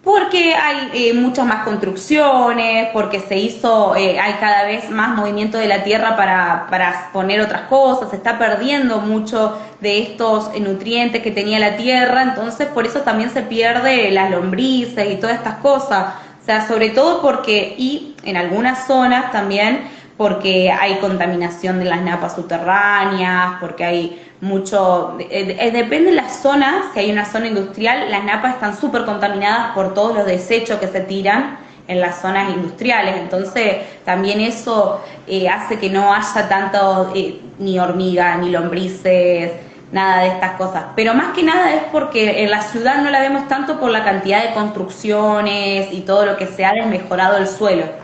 porque 0.03 0.53
hay 0.53 0.89
eh, 0.93 1.13
muchas 1.13 1.45
más 1.45 1.63
construcciones, 1.63 2.89
porque 2.91 3.21
se 3.21 3.37
hizo, 3.37 3.95
eh, 3.95 4.19
hay 4.19 4.33
cada 4.33 4.65
vez 4.65 4.89
más 4.89 5.15
movimiento 5.15 5.57
de 5.57 5.67
la 5.67 5.83
tierra 5.83 6.17
para, 6.17 6.67
para, 6.69 7.09
poner 7.13 7.39
otras 7.39 7.61
cosas, 7.63 8.09
se 8.09 8.17
está 8.17 8.37
perdiendo 8.37 8.99
mucho 8.99 9.57
de 9.79 9.99
estos 9.99 10.51
nutrientes 10.59 11.23
que 11.23 11.31
tenía 11.31 11.57
la 11.57 11.77
tierra, 11.77 12.21
entonces 12.21 12.67
por 12.67 12.85
eso 12.85 13.01
también 13.01 13.29
se 13.29 13.43
pierde 13.43 14.11
las 14.11 14.29
lombrices 14.29 15.09
y 15.09 15.15
todas 15.15 15.37
estas 15.37 15.55
cosas. 15.55 16.15
O 16.41 16.45
sea, 16.45 16.67
sobre 16.67 16.89
todo 16.89 17.21
porque, 17.21 17.73
y 17.77 18.15
en 18.23 18.35
algunas 18.35 18.85
zonas 18.85 19.31
también, 19.31 19.87
porque 20.17 20.71
hay 20.71 20.95
contaminación 20.95 21.79
de 21.79 21.85
las 21.85 22.01
napas 22.01 22.35
subterráneas, 22.35 23.55
porque 23.59 23.83
hay 23.83 24.21
mucho, 24.41 25.17
eh, 25.19 25.57
eh, 25.59 25.71
depende 25.71 26.11
de 26.11 26.17
las 26.17 26.41
zonas, 26.41 26.85
si 26.93 26.99
hay 26.99 27.11
una 27.11 27.25
zona 27.25 27.47
industrial, 27.47 28.11
las 28.11 28.23
napas 28.23 28.55
están 28.55 28.77
súper 28.77 29.05
contaminadas 29.05 29.73
por 29.73 29.93
todos 29.93 30.15
los 30.15 30.25
desechos 30.25 30.79
que 30.79 30.87
se 30.87 31.01
tiran 31.01 31.57
en 31.87 31.99
las 31.99 32.21
zonas 32.21 32.53
industriales, 32.53 33.15
entonces 33.17 33.77
también 34.05 34.39
eso 34.39 35.01
eh, 35.27 35.49
hace 35.49 35.79
que 35.79 35.89
no 35.89 36.13
haya 36.13 36.47
tanto 36.47 37.13
ni 37.59 37.79
hormigas, 37.79 38.39
ni 38.39 38.49
lombrices, 38.49 39.51
nada 39.91 40.23
de 40.23 40.27
estas 40.29 40.51
cosas. 40.53 40.83
Pero 40.95 41.13
más 41.13 41.33
que 41.33 41.43
nada 41.43 41.73
es 41.73 41.83
porque 41.91 42.43
en 42.43 42.51
la 42.51 42.61
ciudad 42.61 42.97
no 43.01 43.09
la 43.09 43.19
vemos 43.19 43.47
tanto 43.47 43.79
por 43.79 43.91
la 43.91 44.03
cantidad 44.03 44.43
de 44.43 44.53
construcciones 44.53 45.93
y 45.93 46.01
todo 46.01 46.25
lo 46.25 46.37
que 46.37 46.47
se 46.47 46.65
ha 46.65 46.73
desmejorado 46.73 47.37
el 47.37 47.47
suelo. 47.47 48.02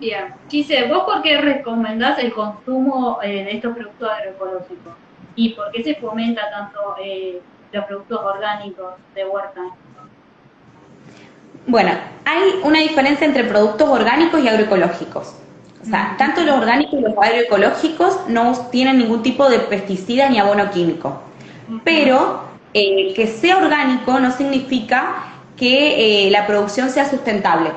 Bien. 0.00 0.34
Quise, 0.48 0.86
¿vos 0.88 1.04
por 1.04 1.20
qué 1.20 1.36
recomendás 1.36 2.18
el 2.20 2.32
consumo 2.32 3.18
eh, 3.22 3.44
de 3.44 3.52
estos 3.52 3.74
productos 3.74 4.10
agroecológicos? 4.10 4.94
¿Y 5.36 5.50
por 5.50 5.70
qué 5.72 5.84
se 5.84 5.94
fomenta 5.96 6.50
tanto 6.50 6.96
eh, 7.04 7.38
los 7.70 7.84
productos 7.84 8.18
orgánicos 8.18 8.94
de 9.14 9.26
huerta? 9.26 9.60
Bueno, 11.66 11.90
hay 12.24 12.60
una 12.64 12.78
diferencia 12.78 13.26
entre 13.26 13.44
productos 13.44 13.90
orgánicos 13.90 14.42
y 14.42 14.48
agroecológicos. 14.48 15.34
O 15.82 15.84
sea, 15.84 16.14
tanto 16.16 16.42
los 16.44 16.56
orgánicos 16.56 16.98
y 16.98 17.02
los 17.02 17.14
agroecológicos 17.18 18.26
no 18.28 18.68
tienen 18.70 18.98
ningún 18.98 19.22
tipo 19.22 19.50
de 19.50 19.58
pesticida 19.58 20.30
ni 20.30 20.38
abono 20.38 20.70
químico. 20.70 21.20
Pero 21.84 22.44
eh, 22.72 23.12
que 23.14 23.26
sea 23.26 23.58
orgánico 23.58 24.18
no 24.18 24.30
significa 24.30 25.26
que 25.58 26.28
la 26.32 26.46
producción 26.46 26.88
sea 26.88 27.04
sustentable. 27.08 27.70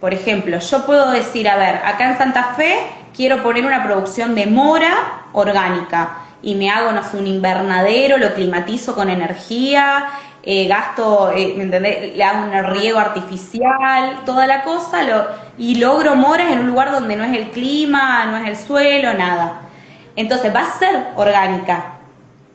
Por 0.00 0.12
ejemplo, 0.12 0.58
yo 0.58 0.84
puedo 0.84 1.10
decir, 1.10 1.48
a 1.48 1.56
ver, 1.56 1.76
acá 1.76 2.10
en 2.10 2.18
Santa 2.18 2.54
Fe 2.54 2.78
quiero 3.14 3.42
poner 3.42 3.64
una 3.64 3.82
producción 3.82 4.34
de 4.34 4.46
mora 4.46 5.22
orgánica 5.32 6.18
y 6.42 6.54
me 6.54 6.70
hago, 6.70 6.92
no 6.92 7.02
sé, 7.02 7.16
un 7.16 7.26
invernadero, 7.26 8.18
lo 8.18 8.34
climatizo 8.34 8.94
con 8.94 9.08
energía, 9.08 10.06
eh, 10.42 10.68
gasto, 10.68 11.32
eh, 11.34 11.54
¿me 11.56 11.64
entendés? 11.64 12.14
Le 12.14 12.22
hago 12.22 12.44
un 12.44 12.64
riego 12.72 12.98
artificial, 12.98 14.20
toda 14.24 14.46
la 14.46 14.62
cosa, 14.62 15.02
lo, 15.02 15.26
y 15.58 15.76
logro 15.76 16.14
moras 16.14 16.52
en 16.52 16.60
un 16.60 16.68
lugar 16.68 16.92
donde 16.92 17.16
no 17.16 17.24
es 17.24 17.36
el 17.36 17.50
clima, 17.50 18.26
no 18.26 18.36
es 18.36 18.48
el 18.48 18.56
suelo, 18.56 19.14
nada. 19.14 19.62
Entonces 20.14 20.54
va 20.54 20.60
a 20.60 20.78
ser 20.78 21.06
orgánica, 21.16 21.95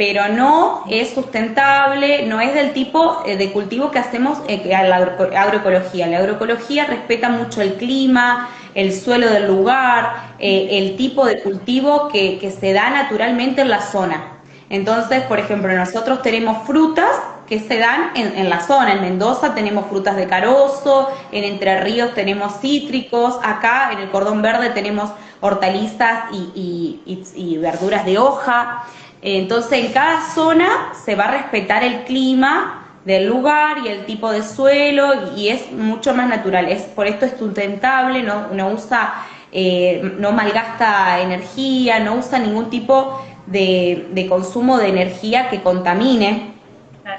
pero 0.02 0.30
no 0.30 0.84
es 0.90 1.14
sustentable, 1.14 2.26
no 2.26 2.42
es 2.42 2.56
del 2.56 2.74
tipo 2.74 3.22
eh, 3.24 3.38
de 3.38 3.52
cultivo 3.52 3.92
que 3.92 4.00
hacemos 4.00 4.40
eh, 4.48 4.60
la 4.66 4.96
agroecología. 4.96 6.08
La 6.08 6.18
agroecología 6.18 6.86
respeta 6.86 7.30
mucho 7.30 7.62
el 7.62 7.76
clima, 7.76 8.50
el 8.74 9.00
suelo 9.00 9.30
del 9.30 9.46
lugar, 9.46 10.34
eh, 10.40 10.70
el 10.72 10.98
tipo 10.98 11.24
de 11.28 11.40
cultivo 11.44 12.08
que, 12.08 12.52
se 12.60 12.74
da 12.74 12.90
naturalmente 12.90 13.62
en 13.62 13.70
la 13.70 13.80
zona. 13.80 14.40
Entonces, 14.72 15.22
por 15.26 15.38
ejemplo, 15.38 15.72
nosotros 15.72 16.24
tenemos 16.24 16.66
frutas 16.66 17.12
que 17.46 17.60
se 17.60 17.78
dan 17.78 18.10
en, 18.16 18.50
la 18.50 18.62
zona. 18.62 18.94
En 18.94 19.02
Mendoza 19.02 19.54
tenemos 19.54 19.86
frutas 19.86 20.16
de 20.16 20.26
carozo, 20.26 21.12
en 21.32 21.44
Entre 21.44 21.80
Ríos 21.80 22.16
tenemos 22.16 22.60
cítricos, 22.60 23.38
acá 23.44 23.92
en 23.92 24.00
el 24.00 24.10
cordón 24.10 24.42
verde 24.42 24.72
tenemos 24.72 25.12
hortalizas 25.42 26.24
y 26.32 27.58
verduras 27.60 28.04
de 28.04 28.18
hoja. 28.18 28.84
Entonces, 29.22 29.86
en 29.86 29.94
cada 29.94 30.30
zona 30.34 30.94
se 31.06 31.16
va 31.16 31.26
a 31.26 31.32
respetar 31.32 31.84
el 31.84 32.04
clima 32.04 32.82
del 33.06 33.28
lugar 33.28 33.78
y 33.84 33.88
el 33.88 34.06
tipo 34.06 34.32
de 34.32 34.44
suelo 34.44 35.36
y 35.36 35.50
es 35.50 35.72
mucho 35.72 36.14
más 36.14 36.28
natural. 36.28 36.70
Es, 36.70 36.84
por 36.84 37.08
esto 37.08 37.26
es 37.26 37.34
sustentable, 37.38 38.24
no, 38.24 38.48
no 38.54 38.70
usa, 38.70 39.26
eh, 39.52 40.16
no 40.18 40.32
malgasta 40.32 41.22
energía, 41.22 42.00
no 42.00 42.16
usa 42.16 42.40
ningún 42.40 42.70
tipo 42.70 43.22
de, 43.48 44.26
consumo 44.30 44.78
de 44.78 44.90
energía 44.90 45.50
que 45.50 45.62
contamine. 45.62 46.54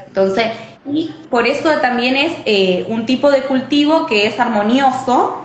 Entonces, 0.07 0.47
Y 0.85 1.11
por 1.31 1.47
eso 1.47 1.71
también 1.81 2.17
es 2.17 2.33
eh, 2.45 2.85
un 2.89 3.07
tipo 3.07 3.31
de 3.31 3.43
cultivo 3.43 4.07
que 4.07 4.27
es 4.27 4.41
armonioso 4.41 5.39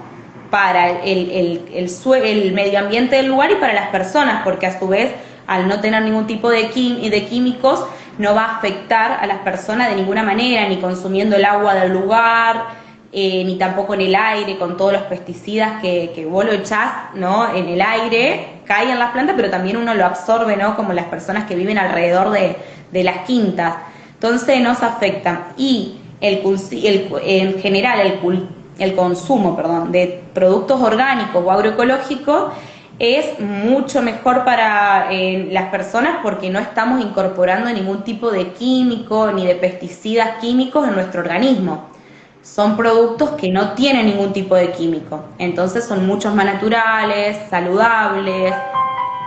para 0.50 1.04
el, 1.04 1.30
el, 1.30 1.62
el, 1.74 2.24
el, 2.24 2.54
medio 2.54 2.80
ambiente 2.80 3.18
del 3.18 3.28
lugar 3.28 3.52
y 3.52 3.56
para 3.56 3.74
las 3.74 3.90
personas, 3.90 4.44
porque 4.44 4.66
a 4.66 4.80
su 4.80 4.88
vez, 4.88 5.12
al 5.48 5.68
no 5.68 5.80
tener 5.80 6.04
ningún 6.04 6.28
tipo 6.28 6.50
de, 6.50 6.70
químicos, 6.70 7.86
no 8.18 8.36
va 8.36 8.46
a 8.46 8.58
afectar 8.58 9.20
a 9.22 9.26
las 9.26 9.40
personas 9.40 9.90
de 9.90 9.96
ninguna 9.96 10.24
manera, 10.24 10.68
ni 10.68 10.78
consumiendo 10.78 11.36
el 11.36 11.46
agua 11.46 11.74
del 11.76 11.94
lugar, 11.94 12.66
eh, 13.14 13.44
ni 13.46 13.58
tampoco 13.58 13.94
en 13.94 14.02
el 14.02 14.16
aire, 14.16 14.58
con 14.58 14.76
todos 14.76 14.94
los 14.94 15.04
pesticidas 15.04 15.82
que, 15.82 16.12
que 16.14 16.26
vos 16.26 16.46
lo 16.46 16.52
echás 16.52 17.14
¿no? 17.16 17.56
en 17.56 17.70
el 17.70 17.82
aire, 17.82 18.60
cae 18.66 18.92
en 18.92 19.00
las 19.00 19.12
plantas, 19.12 19.36
pero 19.38 19.50
también 19.50 19.78
uno 19.78 19.94
lo 19.94 20.06
absorbe, 20.06 20.58
¿no? 20.58 20.76
como 20.76 20.92
las 20.94 21.06
personas 21.06 21.46
que 21.46 21.56
viven 21.56 21.78
alrededor 21.78 22.32
de, 22.32 22.58
de 22.92 23.04
las 23.04 23.20
quintas. 23.20 23.76
Entonces 24.14 24.60
nos 24.62 24.84
afecta. 24.84 25.54
Y 25.58 26.00
el, 26.22 26.40
el, 26.72 27.12
en 27.24 27.60
general 27.60 28.00
el, 28.00 28.48
el 28.80 28.96
consumo 28.96 29.56
perdón, 29.56 29.92
de 29.92 30.24
productos 30.34 30.82
orgánicos 30.82 31.44
o 31.46 31.52
agroecológicos 31.52 32.52
es 33.00 33.40
mucho 33.40 34.02
mejor 34.02 34.44
para 34.44 35.12
eh, 35.12 35.50
las 35.52 35.70
personas 35.70 36.18
porque 36.24 36.50
no 36.50 36.60
estamos 36.60 37.02
incorporando 37.02 37.70
ningún 37.70 38.04
tipo 38.04 38.32
de 38.32 38.54
químico 38.54 39.32
ni 39.32 39.46
de 39.46 39.56
pesticidas 39.56 40.40
químicos 40.42 40.88
en 40.88 40.96
nuestro 40.96 41.22
organismo. 41.22 41.90
Son 42.42 42.76
productos 42.76 43.32
que 43.32 43.50
no 43.50 43.74
tienen 43.74 44.06
ningún 44.08 44.34
tipo 44.34 44.56
de 44.56 44.72
químico, 44.72 45.26
entonces 45.38 45.86
son 45.86 46.08
muchos 46.08 46.34
más 46.34 46.46
naturales, 46.46 47.38
saludables, 47.50 48.54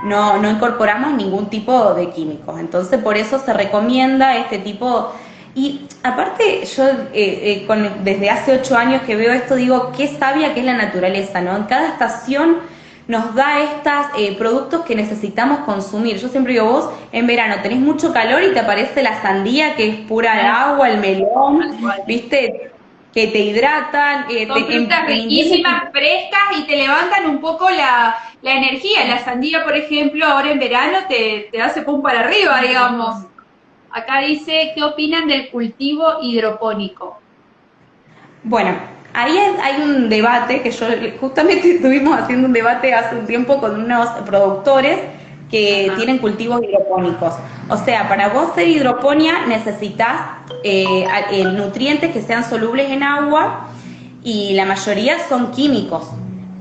no, 0.04 0.38
no 0.38 0.50
incorporamos 0.50 1.12
ningún 1.12 1.50
tipo 1.50 1.94
de 1.94 2.10
químicos. 2.10 2.58
Entonces 2.58 3.00
por 3.02 3.16
eso 3.16 3.38
se 3.38 3.52
recomienda 3.52 4.36
este 4.36 4.58
tipo 4.58 5.12
y 5.54 5.82
aparte, 6.02 6.64
yo 6.64 6.84
eh, 7.12 7.66
eh, 7.68 7.90
desde 8.02 8.30
hace 8.30 8.58
ocho 8.58 8.76
años 8.76 9.02
que 9.02 9.16
veo 9.16 9.32
esto, 9.32 9.56
digo, 9.56 9.92
qué 9.96 10.08
sabia 10.08 10.54
que 10.54 10.60
es 10.60 10.66
la 10.66 10.74
naturaleza, 10.74 11.40
¿no? 11.40 11.56
En 11.56 11.64
cada 11.64 11.88
estación 11.88 12.58
nos 13.10 13.34
da 13.34 13.60
estos 13.60 14.06
eh, 14.16 14.36
productos 14.38 14.84
que 14.84 14.94
necesitamos 14.94 15.58
consumir. 15.60 16.16
Yo 16.18 16.28
siempre 16.28 16.52
digo, 16.52 16.66
vos 16.66 16.90
en 17.10 17.26
verano 17.26 17.56
tenés 17.60 17.80
mucho 17.80 18.12
calor 18.12 18.40
y 18.44 18.52
te 18.52 18.60
aparece 18.60 19.02
la 19.02 19.20
sandía 19.20 19.74
que 19.74 19.88
es 19.88 19.96
pura 20.06 20.68
agua, 20.68 20.88
el 20.88 21.00
melón, 21.00 21.76
¿viste? 22.06 22.70
Que 23.12 23.26
te 23.26 23.38
hidratan. 23.40 24.26
Eh, 24.30 24.46
Son 24.46 24.64
frutas 24.64 25.06
riquísimas, 25.06 25.90
frescas 25.90 26.58
y 26.58 26.62
te 26.62 26.76
levantan 26.76 27.28
un 27.28 27.40
poco 27.40 27.68
la, 27.68 28.16
energía. 28.44 29.04
La 29.08 29.18
sandía, 29.24 29.64
por 29.64 29.76
ejemplo, 29.76 30.24
ahora 30.24 30.52
en 30.52 30.60
verano 30.60 30.98
te, 31.08 31.48
te 31.50 31.60
hace 31.60 31.82
pum 31.82 32.00
para 32.00 32.20
arriba, 32.20 32.60
digamos. 32.60 33.24
Acá 33.90 34.20
dice, 34.20 34.70
¿qué 34.76 34.84
opinan 34.84 35.26
del 35.26 35.50
cultivo 35.50 36.18
hidropónico? 36.22 37.18
Bueno, 38.44 38.78
Ahí 39.12 39.36
hay 39.62 39.82
un 39.82 40.08
debate 40.08 40.62
que 40.62 40.70
yo 40.70 40.86
justamente 41.20 41.70
estuvimos 41.76 42.18
haciendo 42.18 42.46
un 42.46 42.52
debate 42.52 42.94
hace 42.94 43.16
un 43.16 43.26
tiempo 43.26 43.60
con 43.60 43.84
unos 43.84 44.08
productores 44.26 44.98
que 45.50 45.90
tienen 45.96 46.18
cultivos 46.18 46.62
hidropónicos. 46.62 47.34
O 47.68 47.76
sea, 47.76 48.08
para 48.08 48.28
vos 48.28 48.54
ser 48.54 48.68
hidroponía 48.68 49.46
necesitas 49.46 50.12
eh, 50.62 51.06
eh, 51.32 51.44
nutrientes 51.44 52.12
que 52.12 52.22
sean 52.22 52.48
solubles 52.48 52.88
en 52.90 53.02
agua 53.02 53.68
y 54.22 54.54
la 54.54 54.64
mayoría 54.64 55.16
son 55.28 55.50
químicos. 55.50 56.08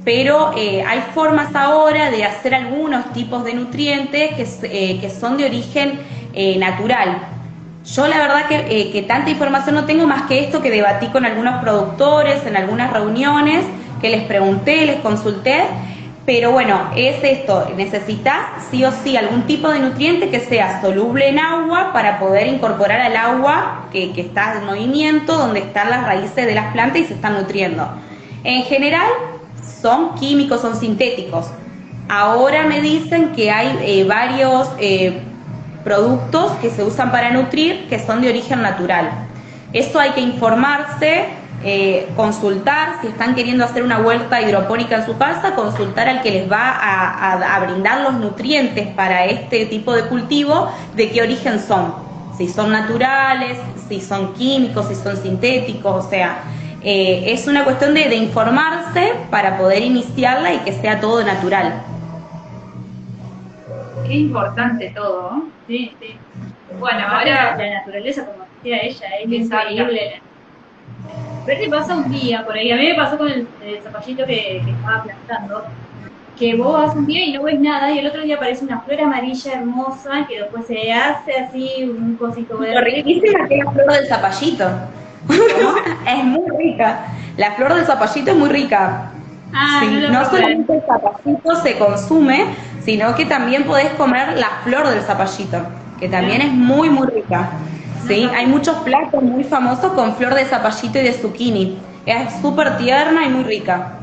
Pero 0.04 0.54
eh, 0.58 0.84
hay 0.88 1.04
formas 1.14 1.54
ahora 1.56 2.10
de 2.10 2.24
hacer 2.24 2.56
algunos 2.56 3.14
tipos 3.14 3.44
de 3.44 3.54
nutrientes 3.54 4.32
que, 4.36 5.00
que 5.00 5.10
son 5.10 5.38
de 5.38 5.46
origen 5.46 6.00
natural. 6.58 7.39
Yo 7.86 8.08
la 8.08 8.18
verdad 8.18 8.46
eh, 8.50 8.92
que, 8.92 9.02
tanta 9.04 9.30
información 9.30 9.76
no 9.76 9.86
tengo 9.86 10.06
más 10.06 10.24
que 10.24 10.44
esto 10.44 10.62
que 10.62 10.70
debatí 10.70 11.08
con 11.08 11.26
algunos 11.26 11.62
productores 11.62 12.46
en 12.46 12.58
algunas 12.58 12.92
reuniones, 12.92 13.66
que 14.02 14.10
les 14.10 14.24
pregunté, 14.24 14.86
les 14.86 15.00
consulté, 15.02 15.64
pero 16.26 16.52
bueno, 16.52 16.92
es 16.96 17.24
esto, 17.24 17.72
necesitas 17.76 18.38
sí 18.70 18.84
o 18.84 18.92
sí 18.92 19.18
algún 19.18 19.44
tipo 19.44 19.70
de 19.70 19.80
nutriente 19.80 20.30
que 20.30 20.40
sea 20.40 20.82
soluble 20.82 21.30
en 21.30 21.40
agua 21.40 21.92
para 21.92 22.20
poder 22.20 22.48
incorporar 22.48 23.02
al 23.02 23.18
agua 23.18 23.88
que, 23.92 24.12
que 24.14 24.22
está 24.22 24.58
en 24.58 24.66
movimiento, 24.66 25.38
donde 25.38 25.60
están 25.60 25.90
las 25.90 26.06
raíces 26.06 26.46
de 26.46 26.54
las 26.54 26.72
plantas 26.72 27.02
y 27.02 27.06
se 27.06 27.14
están 27.16 27.34
nutriendo. 27.34 27.90
En 28.44 28.64
general 28.64 29.08
son 29.82 30.16
químicos, 30.16 30.62
son 30.62 30.76
sintéticos. 30.76 31.48
Ahora 32.10 32.66
me 32.66 32.82
dicen 32.82 33.34
que 33.34 33.52
hay 33.52 33.78
eh, 33.82 34.04
varios 34.04 34.70
eh, 34.80 35.22
productos 35.84 36.52
que 36.62 36.70
se 36.70 36.84
usan 36.84 37.12
para 37.12 37.32
nutrir 37.32 37.88
que 37.88 38.00
son 38.00 38.22
de 38.22 38.30
origen 38.30 38.62
natural. 38.62 39.10
Esto 39.74 40.00
hay 40.00 40.12
que 40.12 40.22
informarse, 40.22 41.26
eh, 41.64 42.10
consultar, 42.16 43.00
si 43.02 43.08
están 43.08 43.36
queriendo 43.36 43.64
hacer 43.64 43.84
una 43.84 44.00
vuelta 44.00 44.42
hidropónica 44.42 44.98
en 44.98 45.06
su 45.06 45.18
casa, 45.18 45.54
consultar 45.56 46.10
al 46.10 46.22
que 46.22 46.32
les 46.32 46.52
va 46.52 46.78
a, 46.80 47.60
brindar 47.60 48.02
los 48.02 48.14
nutrientes 48.14 48.88
para 48.88 49.26
este 49.26 49.66
tipo 49.66 49.94
de 49.94 50.04
cultivo, 50.04 50.72
de 50.96 51.12
qué 51.12 51.22
origen 51.22 51.60
son, 51.60 51.94
si 52.38 52.48
son 52.48 52.72
naturales, 52.72 53.58
si 53.88 54.02
son 54.02 54.34
químicos, 54.34 54.88
si 54.88 54.96
son 54.96 55.18
sintéticos, 55.18 56.06
o 56.06 56.10
sea, 56.10 56.40
eh, 56.82 57.26
es 57.28 57.46
una 57.48 57.66
cuestión 57.66 57.94
de 57.94 58.16
informarse 58.16 59.14
para 59.30 59.58
poder 59.58 59.84
iniciarla 59.84 60.54
y 60.54 60.60
que 60.60 60.74
sea 60.74 61.00
todo 61.00 61.24
natural. 61.24 61.84
Qué 64.10 64.16
importante 64.16 64.92
todo. 64.96 65.44
Sí, 65.68 65.96
sí. 66.00 66.16
Bueno, 66.80 67.00
ahora 67.08 67.56
la 67.56 67.74
naturaleza, 67.76 68.26
como 68.26 68.44
decía 68.56 68.82
ella, 68.82 69.08
es 69.22 69.32
increíble. 69.32 70.22
Pero 71.46 71.62
te 71.62 71.70
pasa 71.70 71.96
un 71.96 72.12
día 72.12 72.44
por 72.44 72.56
ahí. 72.56 72.72
A 72.72 72.76
mí 72.76 72.88
me 72.88 72.96
pasó 72.96 73.20
con 73.20 73.30
el, 73.30 73.48
zapallito 73.84 74.26
que, 74.26 74.58
estaba 74.58 75.04
plantando. 75.04 75.64
Que 76.40 76.56
vos 76.56 76.74
vas 76.74 76.96
un 76.96 77.06
día 77.06 77.24
y 77.24 77.34
no 77.34 77.44
ves 77.44 77.60
nada, 77.60 77.92
y 77.92 78.00
el 78.00 78.08
otro 78.08 78.24
día 78.24 78.38
aparece 78.38 78.66
una 78.66 78.80
flor 78.80 79.00
amarilla 79.00 79.54
hermosa 79.54 80.26
que 80.28 80.40
después 80.40 80.66
se 80.66 80.92
hace 80.92 81.36
así 81.36 81.84
un 81.84 82.16
cosito 82.16 82.58
verde. 82.58 82.76
Lo 82.76 82.82
riquísima 82.82 83.48
que 83.48 83.58
es 83.60 83.66
la 83.66 83.72
flor 83.72 83.92
del 83.92 84.08
zapallito. 84.08 84.70
es 86.08 86.24
muy 86.24 86.50
rica. 86.58 87.06
La 87.38 87.52
flor 87.52 87.76
del 87.76 87.86
zapallito 87.86 88.32
es 88.32 88.38
muy 88.38 88.50
rica. 88.50 89.12
Ah, 89.54 89.84
no, 90.12 90.26
solamente 90.26 90.74
el 90.74 90.82
zapallito 90.82 91.56
se 91.62 91.78
consume, 91.78 92.46
sino 92.90 93.16
que 93.16 93.26
también 93.26 93.66
podés 93.66 93.90
comer 93.92 94.36
la 94.36 94.62
flor 94.64 94.88
del 94.88 95.04
zapallito, 95.04 95.62
que 96.00 96.10
también 96.10 96.42
es 96.42 96.52
muy, 96.52 96.90
muy 96.90 97.06
rica. 97.06 97.52
¿sí? 98.08 98.28
Hay 98.36 98.48
muchos 98.48 98.78
platos 98.78 99.22
muy 99.22 99.44
famosos 99.44 99.94
con 99.94 100.16
flor 100.16 100.34
de 100.34 100.46
zapallito 100.46 100.98
y 100.98 101.04
de 101.04 101.14
zucchini. 101.14 101.78
Es 102.08 102.42
súper 102.42 102.78
tierna 102.78 103.28
y 103.28 103.30
muy 103.30 103.44
rica. 103.44 104.00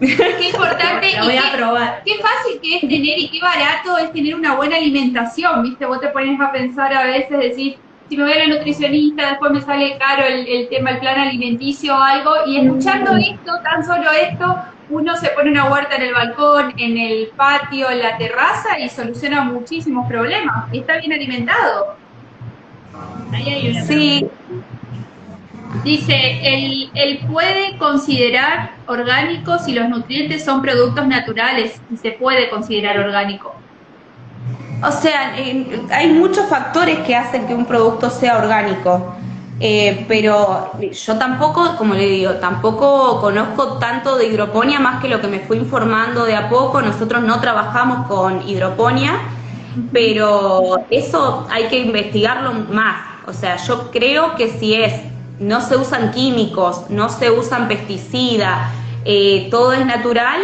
Qué 0.00 0.48
importante 0.48 1.10
y 1.10 1.18
voy 1.22 1.36
a 1.36 1.54
probar. 1.54 2.02
Qué 2.06 2.14
fácil 2.14 2.58
que 2.62 2.76
es 2.76 2.80
tener 2.80 3.18
y 3.18 3.28
qué 3.28 3.40
barato 3.42 3.98
es 3.98 4.10
tener 4.10 4.34
una 4.34 4.54
buena 4.54 4.76
alimentación, 4.76 5.62
¿viste? 5.62 5.84
Vos 5.84 6.00
te 6.00 6.08
pones 6.08 6.40
a 6.40 6.50
pensar 6.50 6.94
a 6.94 7.04
veces, 7.04 7.38
decir, 7.38 7.76
si 8.08 8.16
me 8.16 8.22
voy 8.22 8.32
a 8.32 8.38
la 8.38 8.54
nutricionista, 8.54 9.32
después 9.32 9.52
me 9.52 9.60
sale 9.60 9.98
caro 9.98 10.24
el, 10.24 10.66
tema, 10.70 10.92
el 10.92 11.00
plan 11.00 11.20
alimenticio 11.20 11.94
o 11.94 12.00
algo, 12.00 12.30
y 12.46 12.56
escuchando 12.56 13.14
esto, 13.16 13.52
tan 13.62 13.84
solo 13.84 14.10
esto, 14.12 14.56
uno 14.88 15.16
se 15.16 15.28
pone 15.30 15.50
una 15.50 15.70
huerta 15.70 15.96
en 15.96 16.02
el 16.02 16.14
balcón, 16.14 16.74
en 16.76 16.96
el 16.96 17.28
patio, 17.36 17.90
en 17.90 18.00
la 18.00 18.16
terraza 18.16 18.78
y 18.78 18.88
soluciona 18.88 19.44
muchísimos 19.44 20.06
problemas. 20.08 20.72
Y 20.72 20.80
está 20.80 20.98
bien 20.98 21.12
alimentado. 21.12 21.96
Ahí 23.32 23.48
hay 23.48 23.70
una 23.70 23.84
sí. 23.84 24.28
Dice, 25.82 26.40
él, 26.42 26.90
él 26.94 27.20
puede 27.30 27.76
considerar 27.76 28.70
orgánico 28.86 29.58
si 29.58 29.72
los 29.72 29.88
nutrientes 29.88 30.44
son 30.44 30.62
productos 30.62 31.06
naturales 31.06 31.80
y 31.92 31.96
se 31.96 32.12
puede 32.12 32.48
considerar 32.48 32.98
orgánico. 32.98 33.54
O 34.82 34.90
sea, 34.90 35.34
hay 35.90 36.12
muchos 36.12 36.48
factores 36.48 36.98
que 37.00 37.16
hacen 37.16 37.46
que 37.46 37.54
un 37.54 37.66
producto 37.66 38.10
sea 38.10 38.38
orgánico. 38.38 39.14
Eh, 39.58 40.04
pero 40.06 40.72
yo 40.78 41.18
tampoco, 41.18 41.76
como 41.76 41.94
le 41.94 42.06
digo, 42.06 42.32
tampoco 42.32 43.20
conozco 43.20 43.78
tanto 43.78 44.16
de 44.16 44.26
hidroponía 44.26 44.80
más 44.80 45.00
que 45.00 45.08
lo 45.08 45.20
que 45.20 45.28
me 45.28 45.40
fui 45.40 45.56
informando 45.56 46.24
de 46.24 46.36
a 46.36 46.48
poco. 46.48 46.82
Nosotros 46.82 47.22
no 47.22 47.40
trabajamos 47.40 48.06
con 48.06 48.46
hidroponía, 48.46 49.12
pero 49.92 50.84
eso 50.90 51.46
hay 51.50 51.68
que 51.68 51.78
investigarlo 51.78 52.52
más. 52.70 52.96
O 53.26 53.32
sea, 53.32 53.56
yo 53.56 53.90
creo 53.90 54.36
que 54.36 54.50
si 54.58 54.74
es, 54.74 54.92
no 55.38 55.60
se 55.60 55.76
usan 55.76 56.12
químicos, 56.12 56.90
no 56.90 57.08
se 57.08 57.30
usan 57.30 57.66
pesticidas, 57.66 58.70
eh, 59.04 59.48
todo 59.50 59.72
es 59.72 59.84
natural 59.86 60.42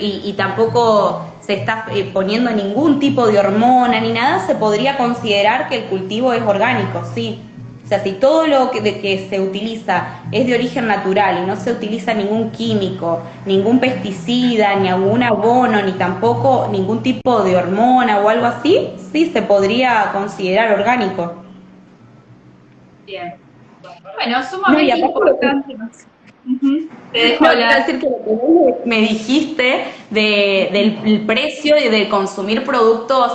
y 0.00 0.34
tampoco 0.34 1.32
se 1.44 1.54
está 1.54 1.86
eh, 1.92 2.08
poniendo 2.12 2.50
ningún 2.52 3.00
tipo 3.00 3.26
de 3.26 3.38
hormona 3.38 4.00
ni 4.00 4.12
nada, 4.12 4.46
se 4.46 4.54
podría 4.54 4.96
considerar 4.96 5.68
que 5.68 5.78
el 5.78 5.84
cultivo 5.84 6.32
es 6.32 6.42
orgánico, 6.42 7.02
sí. 7.14 7.42
O 7.92 7.94
sea, 7.94 8.04
si 8.04 8.12
todo 8.12 8.46
lo 8.46 8.70
que, 8.70 8.80
de 8.80 9.02
que 9.02 9.28
se 9.28 9.38
utiliza 9.38 10.22
es 10.32 10.46
de 10.46 10.54
origen 10.54 10.86
natural 10.86 11.42
y 11.42 11.46
no 11.46 11.56
se 11.56 11.72
utiliza 11.72 12.14
ningún 12.14 12.50
químico, 12.50 13.20
ningún 13.44 13.80
pesticida, 13.80 14.76
ni 14.76 14.88
algún 14.88 15.22
abono, 15.22 15.82
ni 15.82 15.92
tampoco 15.92 16.70
ningún 16.72 17.02
tipo 17.02 17.42
de 17.42 17.54
hormona 17.54 18.20
o 18.20 18.30
algo 18.30 18.46
así, 18.46 18.94
sí 19.12 19.26
se 19.26 19.42
podría 19.42 20.08
considerar 20.14 20.72
orgánico. 20.72 21.34
Bien. 23.04 23.34
Bueno, 24.14 24.42
sumamente 24.42 24.98
importante. 24.98 25.76
Te 27.12 27.18
dejo 27.18 27.44
decir 27.46 28.00
que 28.00 28.08
me 28.86 29.00
dijiste 29.02 29.84
del 30.08 31.24
precio 31.26 31.76
y 31.76 31.90
de 31.90 32.08
consumir 32.08 32.64
productos 32.64 33.32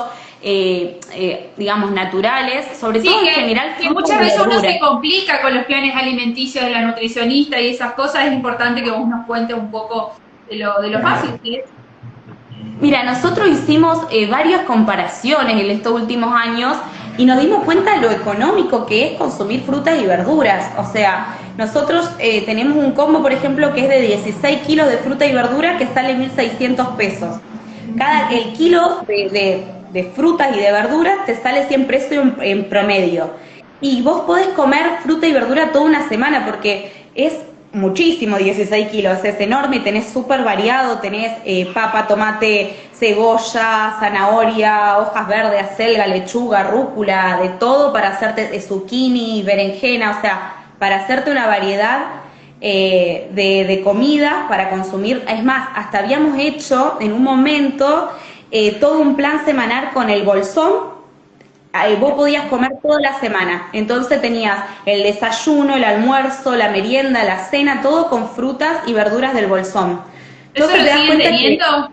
eh, 0.50 0.98
eh, 1.12 1.50
digamos, 1.58 1.92
naturales, 1.92 2.66
sobre 2.80 3.02
todo 3.02 3.20
en 3.20 3.28
general. 3.28 3.76
Que 3.78 3.90
muchas 3.90 4.18
veces 4.18 4.40
uno 4.40 4.62
se 4.62 4.80
complica 4.80 5.42
con 5.42 5.54
los 5.54 5.66
planes 5.66 5.94
alimenticios 5.94 6.64
de 6.64 6.72
la 6.72 6.84
nutricionista 6.84 7.60
y 7.60 7.68
esas 7.68 7.96
cosas, 7.96 8.28
es 8.28 8.32
importante 8.32 8.82
que 8.82 8.90
vos 8.90 9.06
nos 9.06 9.26
cuentes 9.26 9.58
un 9.58 9.70
poco 9.70 10.14
de 10.50 10.56
lo, 10.56 10.82
de 10.82 10.90
lo 10.90 11.02
fácil 11.02 11.32
que 11.44 11.56
es. 11.56 11.66
Mira, 12.80 13.04
nosotros 13.04 13.50
hicimos 13.50 14.08
eh, 14.10 14.26
varias 14.28 14.62
comparaciones 14.62 15.62
en 15.62 15.70
estos 15.70 15.92
últimos 15.92 16.34
años 16.34 16.78
y 17.18 17.26
nos 17.26 17.42
dimos 17.42 17.66
cuenta 17.66 17.96
de 17.96 18.02
lo 18.04 18.10
económico 18.10 18.86
que 18.86 19.06
es 19.08 19.18
consumir 19.18 19.64
frutas 19.64 20.02
y 20.02 20.06
verduras. 20.06 20.72
O 20.78 20.86
sea, 20.86 21.36
nosotros 21.58 22.10
tenemos 22.18 22.78
un 22.78 22.94
combo, 22.94 23.22
por 23.22 23.34
ejemplo, 23.34 23.74
que 23.74 23.82
es 23.82 23.90
de 23.90 24.00
16 24.00 24.62
kilos 24.62 24.88
de 24.88 24.98
fruta 25.00 25.26
y 25.26 25.34
verdura 25.34 25.78
que 25.78 25.88
sale 25.88 26.16
1.600 26.16 26.96
pesos. 26.96 27.36
Cada, 27.98 28.30
el 28.30 28.54
kilo 28.54 29.02
de 29.08 29.30
de 29.30 29.77
frutas 30.04 30.56
y 30.56 30.60
de 30.60 30.72
verduras 30.72 31.26
te 31.26 31.36
sale 31.42 31.68
siempre 31.68 31.98
eso 31.98 32.22
en, 32.42 32.66
promedio. 32.70 33.32
Y 33.82 34.02
vos 34.02 34.22
podés 34.22 34.48
comer 34.50 35.00
fruta 35.04 35.28
y 35.28 35.34
verdura 35.34 35.72
toda 35.72 35.86
una 35.86 36.08
semana 36.10 36.46
porque 36.46 36.92
es 37.16 37.34
muchísimo, 37.74 38.38
16 38.38 38.88
kilos, 38.90 39.24
es 39.24 39.40
enorme, 39.40 39.82
tenés 39.82 40.08
súper 40.08 40.44
variado, 40.44 41.00
tenés 41.00 41.34
eh, 41.46 41.68
papa, 41.74 42.08
tomate, 42.08 42.76
cebolla, 42.94 43.98
zanahoria, 44.00 44.98
hojas 44.98 45.28
verdes, 45.28 45.62
acelga, 45.62 46.08
lechuga, 46.08 46.64
rúcula, 46.64 47.40
de 47.42 47.50
todo 47.50 47.94
para 47.94 48.10
hacerte 48.10 48.48
de 48.48 48.62
zucchini, 48.62 49.44
berenjena, 49.44 50.18
o 50.18 50.22
sea, 50.22 50.66
para 50.80 51.04
hacerte 51.04 51.32
una 51.32 51.46
variedad 51.46 52.00
eh, 52.60 53.30
de, 53.34 53.66
de 53.66 53.82
comida 53.82 54.48
para 54.50 54.70
consumir. 54.70 55.24
Es 55.28 55.44
más, 55.44 55.70
hasta 55.76 56.00
habíamos 56.00 56.40
hecho 56.40 56.98
en 57.00 57.14
un 57.14 57.24
momento 57.24 58.12
eh, 58.52 58.74
todo 58.80 59.00
un 59.00 59.16
plan 59.16 59.46
semanal 59.46 59.92
con 59.94 60.10
el 60.10 60.24
bolsón. 60.24 60.98
vos 62.00 62.14
podías 62.14 62.46
comer 62.46 62.72
toda 62.82 63.00
la 63.00 63.20
semana. 63.20 63.70
Entonces 63.74 64.22
tenías 64.22 64.64
el 64.86 65.04
desayuno, 65.04 65.76
el 65.76 65.84
almuerzo, 65.84 66.56
la 66.56 66.70
merienda, 66.70 67.24
la 67.24 67.46
cena, 67.46 67.82
todo 67.82 68.10
con 68.10 68.30
frutas 68.30 68.80
y 68.88 68.94
verduras 68.94 69.34
del 69.34 69.48
bolsón. 69.48 70.02
¿Eso 70.54 70.76
lo 70.76 70.84
siguen 70.84 71.20
teniendo? 71.20 71.92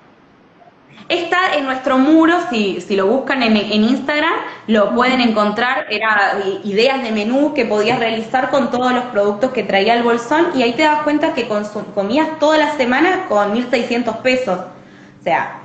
Está 1.08 1.54
en 1.54 1.66
nuestro 1.66 1.98
muro, 1.98 2.34
si, 2.48 2.80
si 2.80 2.96
lo 2.96 3.06
buscan 3.06 3.42
en, 3.42 3.58
en, 3.58 3.84
Instagram, 3.84 4.32
lo 4.68 4.94
pueden 4.94 5.20
encontrar. 5.20 5.84
Era 5.90 6.38
ideas 6.64 7.02
de 7.02 7.12
menú 7.12 7.52
que 7.52 7.66
podías 7.66 7.98
realizar 7.98 8.48
con 8.48 8.70
todos 8.70 8.92
los 8.92 9.04
productos 9.06 9.50
que 9.50 9.64
traía 9.64 9.94
el 9.94 10.02
bolsón 10.02 10.46
y 10.54 10.62
ahí 10.62 10.72
te 10.72 10.82
das 10.82 11.02
cuenta 11.02 11.34
que 11.34 11.46
comías 11.94 12.38
toda 12.38 12.56
la 12.56 12.74
semana 12.78 13.26
con 13.28 13.54
1.600 13.54 14.22
pesos. 14.22 14.58
O 14.58 15.22
sea, 15.22 15.63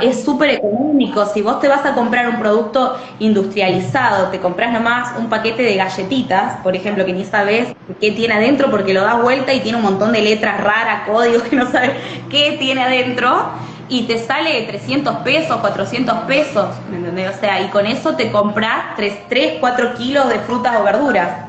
es 0.00 0.24
súper 0.24 0.50
económico. 0.50 1.26
Si 1.26 1.42
vos 1.42 1.60
te 1.60 1.68
vas 1.68 1.84
a 1.84 1.94
comprar 1.94 2.28
un 2.28 2.38
producto 2.38 2.96
industrializado, 3.18 4.28
te 4.28 4.38
compras 4.38 4.72
nomás 4.72 5.18
un 5.18 5.28
paquete 5.28 5.62
de 5.62 5.76
galletitas, 5.76 6.58
por 6.58 6.76
ejemplo, 6.76 7.04
que 7.04 7.12
ni 7.12 7.24
sabes 7.24 7.74
qué 8.00 8.12
tiene 8.12 8.34
adentro 8.34 8.70
porque 8.70 8.94
lo 8.94 9.02
das 9.02 9.20
vuelta 9.20 9.52
y 9.52 9.60
tiene 9.60 9.78
un 9.78 9.84
montón 9.84 10.12
de 10.12 10.22
letras 10.22 10.60
raras, 10.62 11.08
códigos 11.08 11.42
que 11.44 11.56
no 11.56 11.70
sabes 11.70 11.92
qué 12.30 12.56
tiene 12.58 12.82
adentro, 12.82 13.50
y 13.88 14.02
te 14.02 14.18
sale 14.18 14.62
300 14.62 15.16
pesos, 15.18 15.58
400 15.58 16.18
pesos, 16.24 16.68
¿me 16.90 16.96
entendés? 16.96 17.36
O 17.36 17.40
sea, 17.40 17.60
y 17.60 17.68
con 17.68 17.86
eso 17.86 18.16
te 18.16 18.30
compras 18.32 18.96
3, 18.96 19.28
3 19.28 19.54
4 19.60 19.94
kilos 19.94 20.28
de 20.28 20.40
frutas 20.40 20.76
o 20.80 20.82
verduras. 20.82 21.46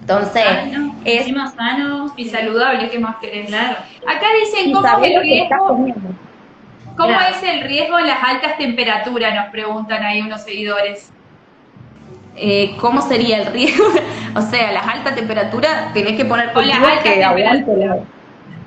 Entonces, 0.00 0.44
es 1.04 1.32
más 1.32 1.54
sano 1.54 2.12
y 2.16 2.28
saludable, 2.28 2.90
¿qué 2.90 2.98
más 2.98 3.16
querés? 3.16 3.48
Claro. 3.48 3.76
Acá 4.06 4.26
dicen 4.38 4.72
cómo 4.72 4.86
el 5.02 5.20
riesgo 5.20 5.86
¿Cómo 6.96 7.20
es 7.20 7.42
el 7.42 7.62
riesgo 7.62 7.98
en 7.98 8.06
las 8.06 8.22
altas 8.22 8.56
temperaturas? 8.56 9.34
Nos 9.34 9.50
preguntan 9.50 10.02
ahí 10.04 10.20
unos 10.22 10.42
seguidores. 10.42 11.10
Eh, 12.36 12.76
¿Cómo 12.80 13.00
sería 13.02 13.38
el 13.38 13.46
riesgo? 13.46 13.84
o 14.36 14.40
sea, 14.42 14.72
las 14.72 14.86
altas 14.86 15.14
temperaturas 15.14 15.92
tenés 15.92 16.16
que 16.16 16.24
poner 16.24 16.52
cultivos 16.52 16.88
que 17.02 17.24
aguanten 17.24 18.06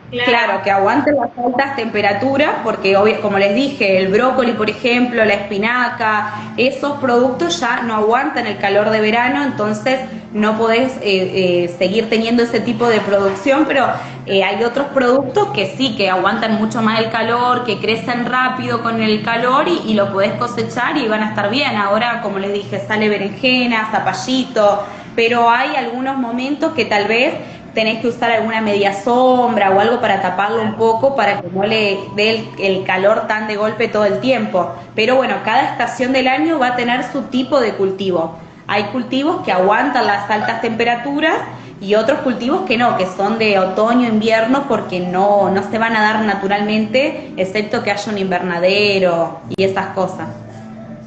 Claro. 0.10 0.62
que 0.64 0.72
aguanten 0.72 1.18
las 1.18 1.30
altas 1.38 1.76
temperaturas, 1.76 2.52
porque 2.64 2.96
como 3.22 3.38
les 3.38 3.54
dije, 3.54 3.98
el 3.98 4.08
brócoli, 4.08 4.54
por 4.54 4.70
ejemplo, 4.70 5.24
la 5.26 5.34
espinaca, 5.34 6.34
esos 6.56 6.94
productos 7.00 7.60
ya 7.60 7.82
no 7.82 7.96
aguantan 7.96 8.48
el 8.48 8.58
calor 8.58 8.90
de 8.90 9.02
verano, 9.02 9.44
entonces 9.44 10.00
no 10.32 10.58
podés 10.58 10.94
eh, 10.98 11.02
eh, 11.02 11.76
seguir 11.78 12.10
teniendo 12.10 12.44
ese 12.44 12.62
tipo 12.62 12.88
de 12.88 13.02
producción, 13.02 13.66
pero 13.68 13.86
eh, 14.26 14.44
hay 14.44 14.64
otros 14.64 14.88
productos 14.88 15.50
que 15.50 15.76
sí, 15.76 15.98
que 15.98 16.10
aguantan 16.10 16.56
mucho 16.56 16.82
más 16.82 17.00
el 17.00 17.10
calor, 17.10 17.66
que 17.66 17.80
crecen 17.80 18.26
rápido 18.26 18.82
con 18.84 19.02
el 19.02 19.24
calor 19.24 19.68
y, 19.68 19.92
y 19.92 19.94
lo 19.94 20.14
podés 20.14 20.34
cosechar 20.34 20.98
y 20.98 21.08
van 21.08 21.24
a 21.24 21.30
estar 21.30 21.50
bien. 21.50 21.76
Ahora, 21.76 22.22
como 22.22 22.40
les 22.40 22.54
dije, 22.54 22.80
sale 22.88 23.10
berenjena, 23.10 23.90
zapallito, 23.92 24.86
pero 25.18 25.50
hay 25.50 25.76
algunos 25.76 26.18
momentos 26.18 26.74
que 26.74 26.86
tal 26.86 27.08
vez 27.08 27.34
tenés 27.78 28.02
que 28.02 28.08
usar 28.08 28.32
alguna 28.32 28.60
media 28.60 28.92
sombra 28.92 29.70
o 29.70 29.80
algo 29.80 30.02
para 30.02 30.20
taparlo 30.20 30.64
un 30.64 30.74
poco 30.78 31.16
para 31.16 31.42
que 31.42 31.48
no 31.52 31.64
le 31.64 32.00
dé 32.16 32.44
el, 32.58 32.84
calor 32.84 33.28
tan 33.28 33.48
de 33.48 33.56
golpe 33.56 33.88
todo 33.88 34.06
el 34.06 34.20
tiempo. 34.20 34.72
Pero 34.96 35.16
bueno, 35.16 35.36
cada 35.46 35.74
estación 35.74 36.12
del 36.12 36.28
año 36.28 36.58
va 36.58 36.70
a 36.70 36.76
tener 36.76 37.04
su 37.12 37.22
tipo 37.26 37.60
de 37.60 37.74
cultivo. 37.74 38.36
Hay 38.66 38.86
cultivos 38.86 39.46
que 39.46 39.52
aguantan 39.52 40.08
las 40.08 40.28
altas 40.28 40.60
temperaturas 40.62 41.36
y 41.80 41.94
otros 41.94 42.22
cultivos 42.22 42.62
que 42.62 42.80
no, 42.80 42.98
que 42.98 43.06
son 43.06 43.38
de 43.38 43.60
otoño, 43.60 44.10
invierno, 44.10 44.66
porque 44.68 45.00
no, 45.00 45.52
no 45.52 45.62
se 45.70 45.78
van 45.78 45.96
a 45.96 46.02
dar 46.02 46.22
naturalmente, 46.22 47.32
excepto 47.38 47.84
que 47.84 47.92
haya 47.92 48.12
un 48.12 48.18
invernadero 48.18 49.42
y 49.56 49.64
esas 49.64 49.90
cosas. 49.90 50.30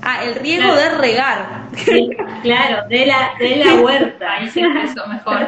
Ah, 0.02 0.24
el 0.24 0.34
riego 0.36 0.74
de 0.74 0.88
regar. 0.90 1.60
Claro, 2.42 2.88
de 2.88 3.06
la, 3.06 3.32
de 3.38 3.56
la 3.56 3.74
huerta. 3.74 4.32
Ahí 4.32 4.48
se 4.48 4.60
eso 4.60 5.06
mejor. 5.06 5.46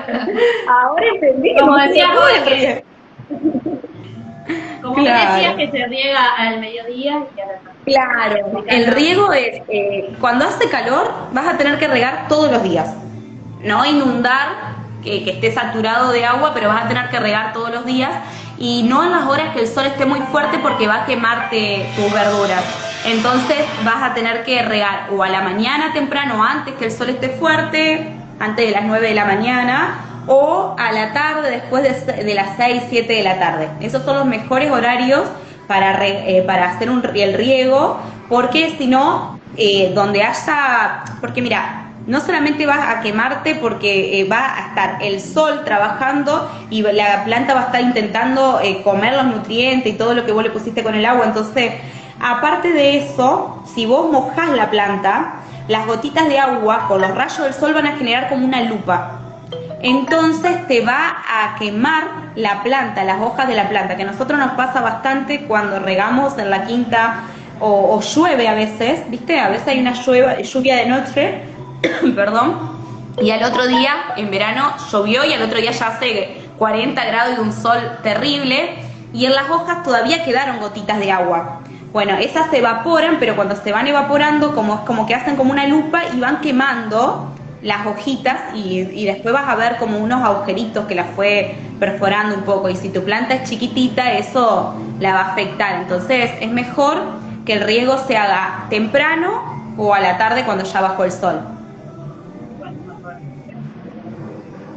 Ahora 0.69 1.07
entendí. 1.15 1.55
Como 1.59 1.77
decías 1.79 2.11
que, 2.45 2.85
como 4.83 4.97
decías 4.97 5.55
que 5.57 5.71
se 5.71 5.87
riega 5.87 6.35
al 6.37 6.61
mediodía 6.61 7.25
y 7.85 7.91
Claro, 7.91 8.63
el 8.69 8.87
riego 8.89 9.33
es, 9.33 9.63
eh, 9.69 10.15
cuando 10.21 10.45
hace 10.45 10.69
calor 10.69 11.11
vas 11.33 11.49
a 11.49 11.59
tener 11.59 11.79
que 11.79 11.89
regar 11.89 12.29
todos 12.29 12.51
los 12.51 12.63
días. 12.63 12.95
No 13.61 13.85
inundar, 13.85 14.49
que, 15.03 15.25
que 15.25 15.31
esté 15.31 15.53
saturado 15.53 16.13
de 16.13 16.25
agua, 16.25 16.53
pero 16.55 16.69
vas 16.69 16.85
a 16.85 16.89
tener 16.89 17.09
que 17.09 17.19
regar 17.19 17.53
todos 17.53 17.71
los 17.71 17.85
días 17.85 18.11
y 18.59 18.85
no 18.85 19.03
en 19.03 19.11
las 19.11 19.27
horas 19.27 19.53
que 19.53 19.63
el 19.63 19.67
sol 19.67 19.87
esté 19.87 20.05
muy 20.05 20.21
fuerte 20.21 20.59
porque 20.59 20.87
va 20.87 21.03
a 21.03 21.07
quemarte 21.07 21.91
tus 21.97 22.13
verduras. 22.13 22.63
Entonces 23.05 23.59
vas 23.85 24.11
a 24.11 24.15
tener 24.15 24.45
que 24.45 24.63
regar 24.63 25.09
o 25.11 25.23
a 25.23 25.29
la 25.29 25.43
mañana 25.43 25.93
temprano 25.93 26.43
antes 26.43 26.75
que 26.75 26.87
el 26.87 26.93
sol 26.93 27.09
esté 27.09 27.31
fuerte, 27.31 28.13
antes 28.39 28.67
de 28.67 28.73
las 28.73 28.85
9 28.85 29.09
de 29.09 29.15
la 29.15 29.25
mañana, 29.25 29.95
o 30.27 30.77
a 30.79 30.93
la 30.93 31.13
tarde 31.13 31.51
después 31.51 32.07
de, 32.07 32.35
las 32.35 32.57
6, 32.57 32.85
7 32.89 33.13
de 33.13 33.23
la 33.23 33.39
tarde. 33.39 33.69
Esos 33.81 34.05
son 34.05 34.17
los 34.17 34.27
mejores 34.27 34.71
horarios 34.71 35.23
para, 35.67 36.07
eh, 36.07 36.43
para 36.47 36.71
hacer 36.71 36.91
un, 36.91 37.03
el 37.15 37.35
riego, 37.35 37.99
porque 38.29 38.77
si 38.79 38.87
no, 38.87 39.41
eh, 39.57 39.91
donde 39.95 40.23
haya, 40.23 41.03
porque 41.21 41.43
mira, 41.43 41.89
no 42.07 42.21
solamente 42.21 42.67
vas 42.67 42.97
a 42.97 43.01
quemarte 43.01 43.57
porque 43.57 44.21
eh, 44.21 44.25
va 44.25 44.57
a 44.57 44.69
estar 44.69 44.99
el 45.03 45.21
sol 45.21 45.63
trabajando 45.65 46.51
y 46.71 46.83
la 46.83 47.25
planta 47.25 47.55
va 47.55 47.63
a 47.63 47.65
estar 47.67 47.81
intentando 47.81 48.61
comer 48.83 49.15
los 49.15 49.27
nutrientes 49.27 49.93
y 49.93 49.97
todo 49.97 50.15
lo 50.15 50.25
que 50.25 50.33
vos 50.33 50.43
le 50.43 50.51
pusiste 50.51 50.83
con 50.83 50.95
el 50.95 51.07
agua. 51.07 51.27
Entonces, 51.27 51.73
aparte 52.23 52.73
de 52.73 52.99
eso, 52.99 53.63
si 53.75 53.87
vos 53.87 54.11
mojás 54.11 54.51
la 54.51 54.71
planta, 54.71 55.35
las 55.69 55.87
gotitas 55.87 56.29
de 56.29 56.39
agua 56.39 56.87
con 56.89 57.01
los 57.01 57.15
rayos 57.15 57.43
del 57.43 57.55
sol 57.55 57.75
van 57.75 57.87
a 57.87 57.97
generar 57.97 58.29
como 58.29 58.47
una 58.47 58.63
lupa. 58.63 59.19
Entonces 59.81 60.67
te 60.69 60.85
va 60.85 61.17
a 61.29 61.57
quemar 61.57 62.05
la 62.37 62.63
planta, 62.63 63.05
las 63.05 63.21
hojas 63.21 63.49
de 63.49 63.55
la 63.55 63.69
planta, 63.69 63.97
que 63.97 64.03
a 64.03 64.07
nosotros 64.07 64.39
nos 64.39 64.53
pasa 64.53 64.81
bastante 64.81 65.45
cuando 65.45 65.81
regamos 65.81 66.39
en 66.39 66.51
la 66.51 66.65
quinta 66.65 67.25
o, 67.61 68.01
llueve 68.01 68.49
a 68.49 68.55
veces, 68.55 69.09
¿viste? 69.11 69.39
A 69.39 69.49
veces 69.49 69.69
hay 69.69 69.81
una 69.81 69.93
lluvia 69.93 70.77
de 70.77 70.87
noche 70.87 71.43
perdón, 72.15 72.73
y 73.21 73.31
al 73.31 73.43
otro 73.43 73.67
día, 73.67 73.95
en 74.17 74.31
verano, 74.31 74.73
llovió 74.91 75.25
y 75.25 75.33
al 75.33 75.43
otro 75.43 75.59
día 75.59 75.71
ya 75.73 75.89
hace 75.89 76.41
40 76.59 77.05
grados 77.05 77.39
y 77.39 77.41
un 77.41 77.53
sol 77.53 77.99
terrible, 78.03 78.77
y 79.13 79.27
en 79.27 79.35
las 79.35 79.51
hojas 79.51 79.83
todavía 79.83 80.25
quedaron 80.25 80.59
gotitas 80.61 80.99
de 80.99 81.13
agua. 81.13 81.61
Bueno, 81.93 82.15
esas 82.15 82.51
se 82.51 82.59
evaporan, 82.59 83.17
pero 83.21 83.37
cuando 83.37 83.55
se 83.55 83.71
van 83.71 83.87
evaporando, 83.87 84.55
como, 84.55 84.85
como 84.87 85.07
que 85.07 85.15
hacen 85.15 85.37
como 85.37 85.51
una 85.51 85.67
lupa 85.67 86.05
y 86.15 86.21
van 86.21 86.41
quemando 86.41 87.31
las 87.61 87.87
hojitas 87.87 88.55
y, 88.55 88.81
y, 88.81 89.05
después 89.05 89.33
vas 89.33 89.47
a 89.47 89.55
ver 89.55 89.77
como 89.77 89.99
unos 89.99 90.21
agujeritos 90.25 90.87
que 90.87 90.95
las 90.95 91.09
fue 91.15 91.55
perforando 91.79 92.35
un 92.35 92.43
poco. 92.43 92.71
Y 92.71 92.77
si 92.77 92.89
tu 92.89 93.05
planta 93.05 93.35
es 93.35 93.49
chiquitita, 93.49 94.15
eso 94.15 94.75
la 95.01 95.13
va 95.13 95.21
a 95.21 95.33
afectar. 95.33 95.83
Entonces 95.83 96.31
es 96.41 96.51
mejor 96.51 96.99
que 97.45 97.55
el 97.55 97.61
riego 97.61 97.99
se 97.99 98.17
haga 98.17 98.67
temprano 98.71 99.75
o 99.77 99.93
a 99.93 100.01
la 100.01 100.17
tarde 100.17 100.45
cuando 100.45 100.65
ya 100.65 100.81
bajó 100.81 101.05
el 101.05 101.13
sol. 101.13 101.41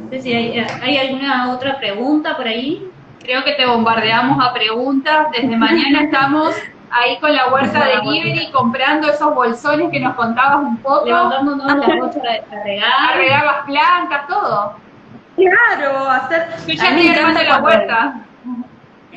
No 0.04 0.10
sé 0.10 0.20
si 0.20 0.32
hay, 0.34 0.58
hay 0.82 0.98
alguna 0.98 1.50
otra 1.50 1.78
pregunta 1.78 2.36
por 2.36 2.46
ahí. 2.46 2.86
Creo 3.20 3.42
que 3.42 3.52
te 3.54 3.66
bombardeamos 3.66 4.38
a 4.44 4.52
preguntas. 4.52 5.28
Desde 5.32 5.56
mañana 5.56 6.02
estamos 6.04 6.54
ahí 6.90 7.18
con 7.18 7.34
la 7.34 7.52
huerta 7.52 7.84
de 7.84 8.10
Liberi 8.10 8.50
comprando 8.50 9.08
esos 9.08 9.34
bolsones 9.34 9.90
que 9.90 10.00
nos 10.00 10.14
contabas 10.14 10.58
un 10.58 10.76
poco. 10.78 11.06
Levantándonos 11.06 11.66
la 11.66 11.96
bocha 11.96 12.20
de 12.20 12.44
regar. 12.64 13.16
Regar 13.16 13.44
las 13.44 13.64
plantas, 13.66 14.26
todo. 14.28 14.74
Claro, 15.36 16.10
hacer. 16.10 16.46
Yo 16.66 16.74
ya 16.74 16.88
estoy 16.88 17.08
armando 17.08 17.42
la 17.42 17.62
huerta. 17.62 18.14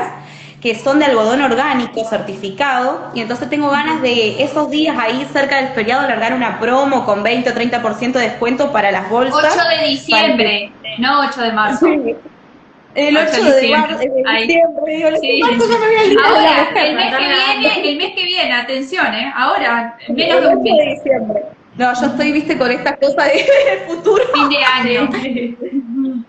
que 0.61 0.77
son 0.77 1.01
de 1.01 1.07
algodón 1.07 1.43
orgánico 1.43 2.05
certificado 2.05 3.11
y 3.15 3.21
entonces 3.21 3.51
tengo 3.51 3.69
ganas 3.71 4.01
de 4.01 4.43
esos 4.43 4.71
días 4.71 4.97
ahí 4.99 5.27
cerca 5.33 5.57
del 5.57 5.69
feriado 5.69 6.07
largar 6.07 6.35
una 6.35 6.61
promo 6.61 7.05
con 7.05 7.23
20 7.23 7.51
o 7.51 7.55
30% 7.55 8.12
de 8.12 8.21
descuento 8.21 8.71
para 8.71 8.93
las 8.93 9.11
bolsas. 9.11 9.57
8 9.57 9.81
de 9.81 9.88
diciembre, 9.88 10.73
no 10.99 11.21
8 11.21 11.41
de 11.41 11.53
marzo. 11.53 11.87
El 12.94 13.16
8 13.16 13.28
8 13.33 13.44
de 13.44 13.61
diciembre. 13.61 13.96
de 13.96 15.18
Sí. 15.20 15.40
Ahora, 16.24 16.68
el 16.76 16.94
mes 16.94 17.14
que 17.14 17.18
viene, 17.18 17.88
el 17.90 17.96
mes 17.96 18.12
que 18.14 18.24
viene, 18.24 18.52
atención, 18.55 19.07
¿eh? 19.14 19.33
Ahora, 19.35 19.96
en 20.07 20.14
menos 20.14 20.40
de 20.42 20.46
El 20.48 20.57
un 20.57 20.61
8 20.62 20.76
de 20.76 20.85
mes, 20.87 20.98
diciembre. 21.02 21.42
No, 21.76 21.94
yo 21.98 22.07
estoy, 22.07 22.33
viste, 22.33 22.59
con 22.59 22.70
estas 22.70 22.98
cosas 22.98 23.33
de- 23.33 23.33
del 23.70 23.81
futuro. 23.96 24.22
fin 24.35 24.48
de 24.48 24.64
año. 24.64 25.11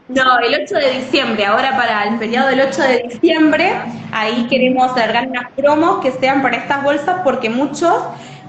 No, 0.09 0.37
el 0.39 0.53
8 0.63 0.75
de 0.75 0.91
diciembre, 0.99 1.45
ahora 1.45 1.75
para 1.75 2.03
el 2.03 2.19
feriado 2.19 2.47
del 2.49 2.61
8 2.61 2.81
de 2.83 3.03
diciembre, 3.09 3.71
ahí 4.11 4.45
queremos 4.47 4.95
largar 4.95 5.27
unas 5.27 5.49
promos 5.53 6.01
que 6.03 6.11
sean 6.11 6.43
para 6.43 6.57
estas 6.57 6.83
bolsas 6.83 7.21
porque 7.23 7.49
muchos 7.49 7.95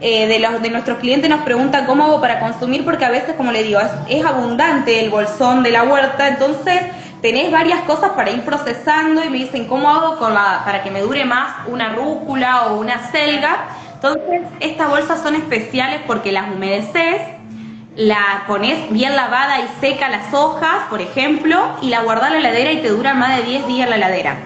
eh, 0.02 0.26
de 0.26 0.40
los 0.40 0.60
de 0.60 0.68
nuestros 0.68 0.98
clientes 0.98 1.30
nos 1.30 1.40
preguntan 1.42 1.86
cómo 1.86 2.04
hago 2.04 2.20
para 2.20 2.38
consumir 2.40 2.84
porque 2.84 3.06
a 3.06 3.10
veces, 3.10 3.34
como 3.36 3.50
le 3.50 3.62
digo, 3.62 3.80
es, 3.80 3.88
es 4.18 4.24
abundante 4.26 5.00
el 5.02 5.08
bolsón 5.10 5.62
de 5.62 5.70
la 5.70 5.84
huerta, 5.84 6.28
entonces 6.28 6.82
tenés 7.24 7.50
varias 7.50 7.80
cosas 7.84 8.10
para 8.10 8.30
ir 8.30 8.42
procesando 8.42 9.24
y 9.24 9.30
me 9.30 9.38
dicen 9.38 9.64
cómo 9.64 9.88
hago 9.88 10.18
con 10.18 10.34
la, 10.34 10.60
para 10.62 10.82
que 10.82 10.90
me 10.90 11.00
dure 11.00 11.24
más 11.24 11.66
una 11.66 11.94
rúcula 11.94 12.66
o 12.66 12.78
una 12.78 13.10
selga. 13.10 13.64
Entonces, 13.94 14.42
estas 14.60 14.90
bolsas 14.90 15.22
son 15.22 15.34
especiales 15.34 16.02
porque 16.06 16.32
las 16.32 16.54
humedeces, 16.54 17.22
la 17.96 18.44
pones 18.46 18.90
bien 18.92 19.16
lavada 19.16 19.60
y 19.60 19.68
seca 19.80 20.10
las 20.10 20.34
hojas, 20.34 20.82
por 20.90 21.00
ejemplo, 21.00 21.58
y 21.80 21.88
la 21.88 22.02
guardás 22.02 22.34
en 22.34 22.42
la 22.42 22.50
heladera 22.50 22.72
y 22.72 22.82
te 22.82 22.90
dura 22.90 23.14
más 23.14 23.38
de 23.38 23.44
10 23.44 23.66
días 23.68 23.88
la 23.88 23.96
heladera. 23.96 24.36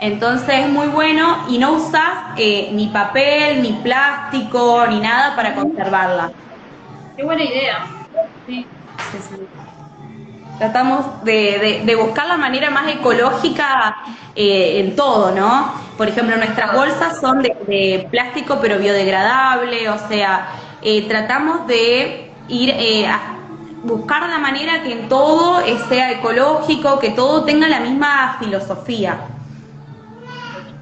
Entonces 0.00 0.64
es 0.64 0.68
muy 0.68 0.88
bueno 0.88 1.44
y 1.48 1.58
no 1.58 1.74
usas 1.74 2.10
eh, 2.36 2.70
ni 2.72 2.88
papel, 2.88 3.62
ni 3.62 3.74
plástico, 3.84 4.84
ni 4.88 4.98
nada 4.98 5.36
para 5.36 5.54
conservarla. 5.54 6.32
Qué 7.16 7.22
buena 7.22 7.44
idea. 7.44 7.86
Sí. 8.48 8.66
Tratamos 10.60 11.24
de, 11.24 11.58
de- 11.58 11.82
de 11.86 11.94
buscar 11.96 12.26
la 12.28 12.36
manera 12.36 12.70
más 12.70 12.86
ecológica 12.92 13.96
eh, 14.34 14.80
en 14.80 14.94
todo, 14.94 15.32
¿no? 15.32 15.72
Por 15.96 16.06
ejemplo, 16.08 16.36
nuestras 16.36 16.74
bolsas 16.74 17.18
son 17.20 17.40
de, 17.42 17.50
de 17.66 18.08
plástico 18.10 18.58
pero 18.60 18.78
biodegradable, 18.78 19.88
o 19.88 19.98
sea, 20.08 20.48
eh, 20.82 21.08
tratamos 21.08 21.66
de 21.66 22.44
ir 22.48 22.70
eh, 22.70 23.06
a 23.06 23.20
buscar 23.82 24.28
la 24.28 24.38
manera 24.38 24.82
que 24.82 24.92
en 24.92 25.08
todo 25.08 25.60
eh, 25.62 25.78
sea 25.88 26.12
ecológico, 26.12 26.98
que 26.98 27.10
todo 27.10 27.44
tenga 27.44 27.66
la 27.68 27.80
misma 27.80 28.36
filosofía. 28.38 29.18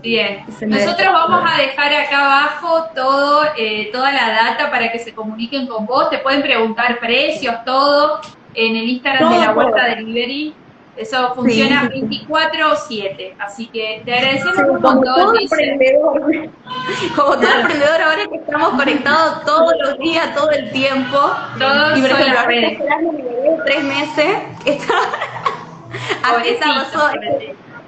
Bien, 0.03 0.45
nosotros 0.69 1.09
vamos 1.13 1.41
a 1.53 1.59
dejar 1.61 1.93
acá 1.93 2.25
abajo 2.25 2.87
todo, 2.95 3.43
eh, 3.57 3.91
toda 3.93 4.13
la 4.13 4.29
data 4.31 4.71
para 4.71 4.91
que 4.93 4.99
se 4.99 5.15
comuniquen 5.15 5.67
con 5.69 5.87
vos, 5.87 6.11
te 6.11 6.19
pueden 6.19 6.43
preguntar 6.43 6.99
precios, 7.01 7.55
todo, 7.65 8.21
en 8.55 8.77
el 8.77 8.89
Instagram 8.89 9.29
de 9.31 9.35
Todo, 9.37 9.45
la 9.45 9.53
Huerta 9.53 9.77
todo. 9.87 9.97
Delivery, 9.97 10.55
eso 10.97 11.35
funciona 11.35 11.89
Sí. 11.93 12.27
24-7, 12.29 13.35
así 13.39 13.67
que 13.67 14.03
te 14.05 14.15
agradecemos 14.15 14.57
Sí, 14.57 14.63
un 14.63 14.67
como 14.69 14.81
montón, 14.95 15.15
todo 15.15 15.33
Gise. 15.35 15.55
emprendedor, 15.55 16.23
como 17.17 17.29
todo 17.37 17.51
emprendedor 17.61 18.03
ahora 18.03 18.27
que 18.31 18.37
estamos 18.37 18.69
conectados 18.71 19.45
todos 19.45 19.73
los 19.81 19.99
días, 19.99 20.35
todo 20.35 20.51
el 20.51 20.71
tiempo. 20.73 21.19
Todos 21.59 21.99
y 21.99 22.01
por 22.03 22.11
ejemplo, 22.11 22.39
ahora 22.41 22.55
esperando 22.67 23.13
mi 23.13 23.23
bebé 23.23 23.51
de 23.51 23.59
tres 23.65 23.85
meses. 23.85 24.37
Está... 24.65 24.95
Pobrecito, 26.31 26.65
estamos 26.67 26.87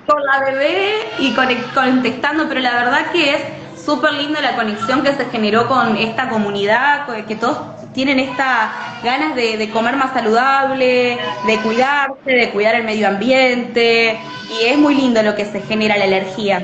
con 0.06 0.24
la 0.24 0.40
bebé 0.50 0.92
y 1.18 1.34
contestando, 1.74 2.48
pero 2.48 2.60
la 2.60 2.72
verdad 2.74 3.10
que 3.12 3.34
es 3.34 3.42
súper 3.84 4.12
linda 4.14 4.40
la 4.40 4.56
conexión 4.56 5.02
que 5.02 5.12
se 5.14 5.24
generó 5.26 5.66
con 5.68 5.96
esta 5.96 6.28
comunidad, 6.28 7.06
co- 7.06 7.26
que 7.26 7.36
todos 7.36 7.58
tienen 7.94 8.18
estas 8.20 8.70
ganas 9.02 9.34
de, 9.34 9.56
de 9.56 9.70
comer 9.70 9.96
más 9.96 10.12
saludable, 10.12 11.18
de 11.46 11.56
cuidarse, 11.62 12.30
de 12.30 12.50
cuidar 12.50 12.74
el 12.74 12.84
medio 12.84 13.08
ambiente, 13.08 14.18
y 14.50 14.66
es 14.66 14.78
muy 14.78 14.94
lindo 14.94 15.22
lo 15.22 15.34
que 15.34 15.44
se 15.44 15.60
genera 15.62 15.96
la 15.96 16.06
energía. 16.06 16.62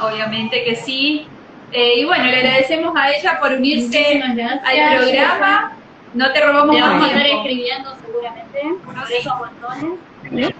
Obviamente 0.00 0.64
que 0.64 0.76
sí. 0.76 1.26
Eh, 1.72 2.00
y 2.00 2.04
bueno, 2.04 2.24
le 2.24 2.36
agradecemos 2.36 2.94
a 2.96 3.10
ella 3.10 3.38
por 3.40 3.52
unirse 3.52 4.18
gracias. 4.18 4.60
al 4.64 4.98
programa. 4.98 5.72
No 6.12 6.30
te 6.30 6.40
robamos 6.40 6.76
Te 6.76 6.82
vamos 6.82 6.96
a 6.96 6.98
más 6.98 7.10
estar 7.10 7.26
escribiendo 7.26 7.96
seguramente 8.04 8.60
por 8.84 8.94
esos. 9.10 10.52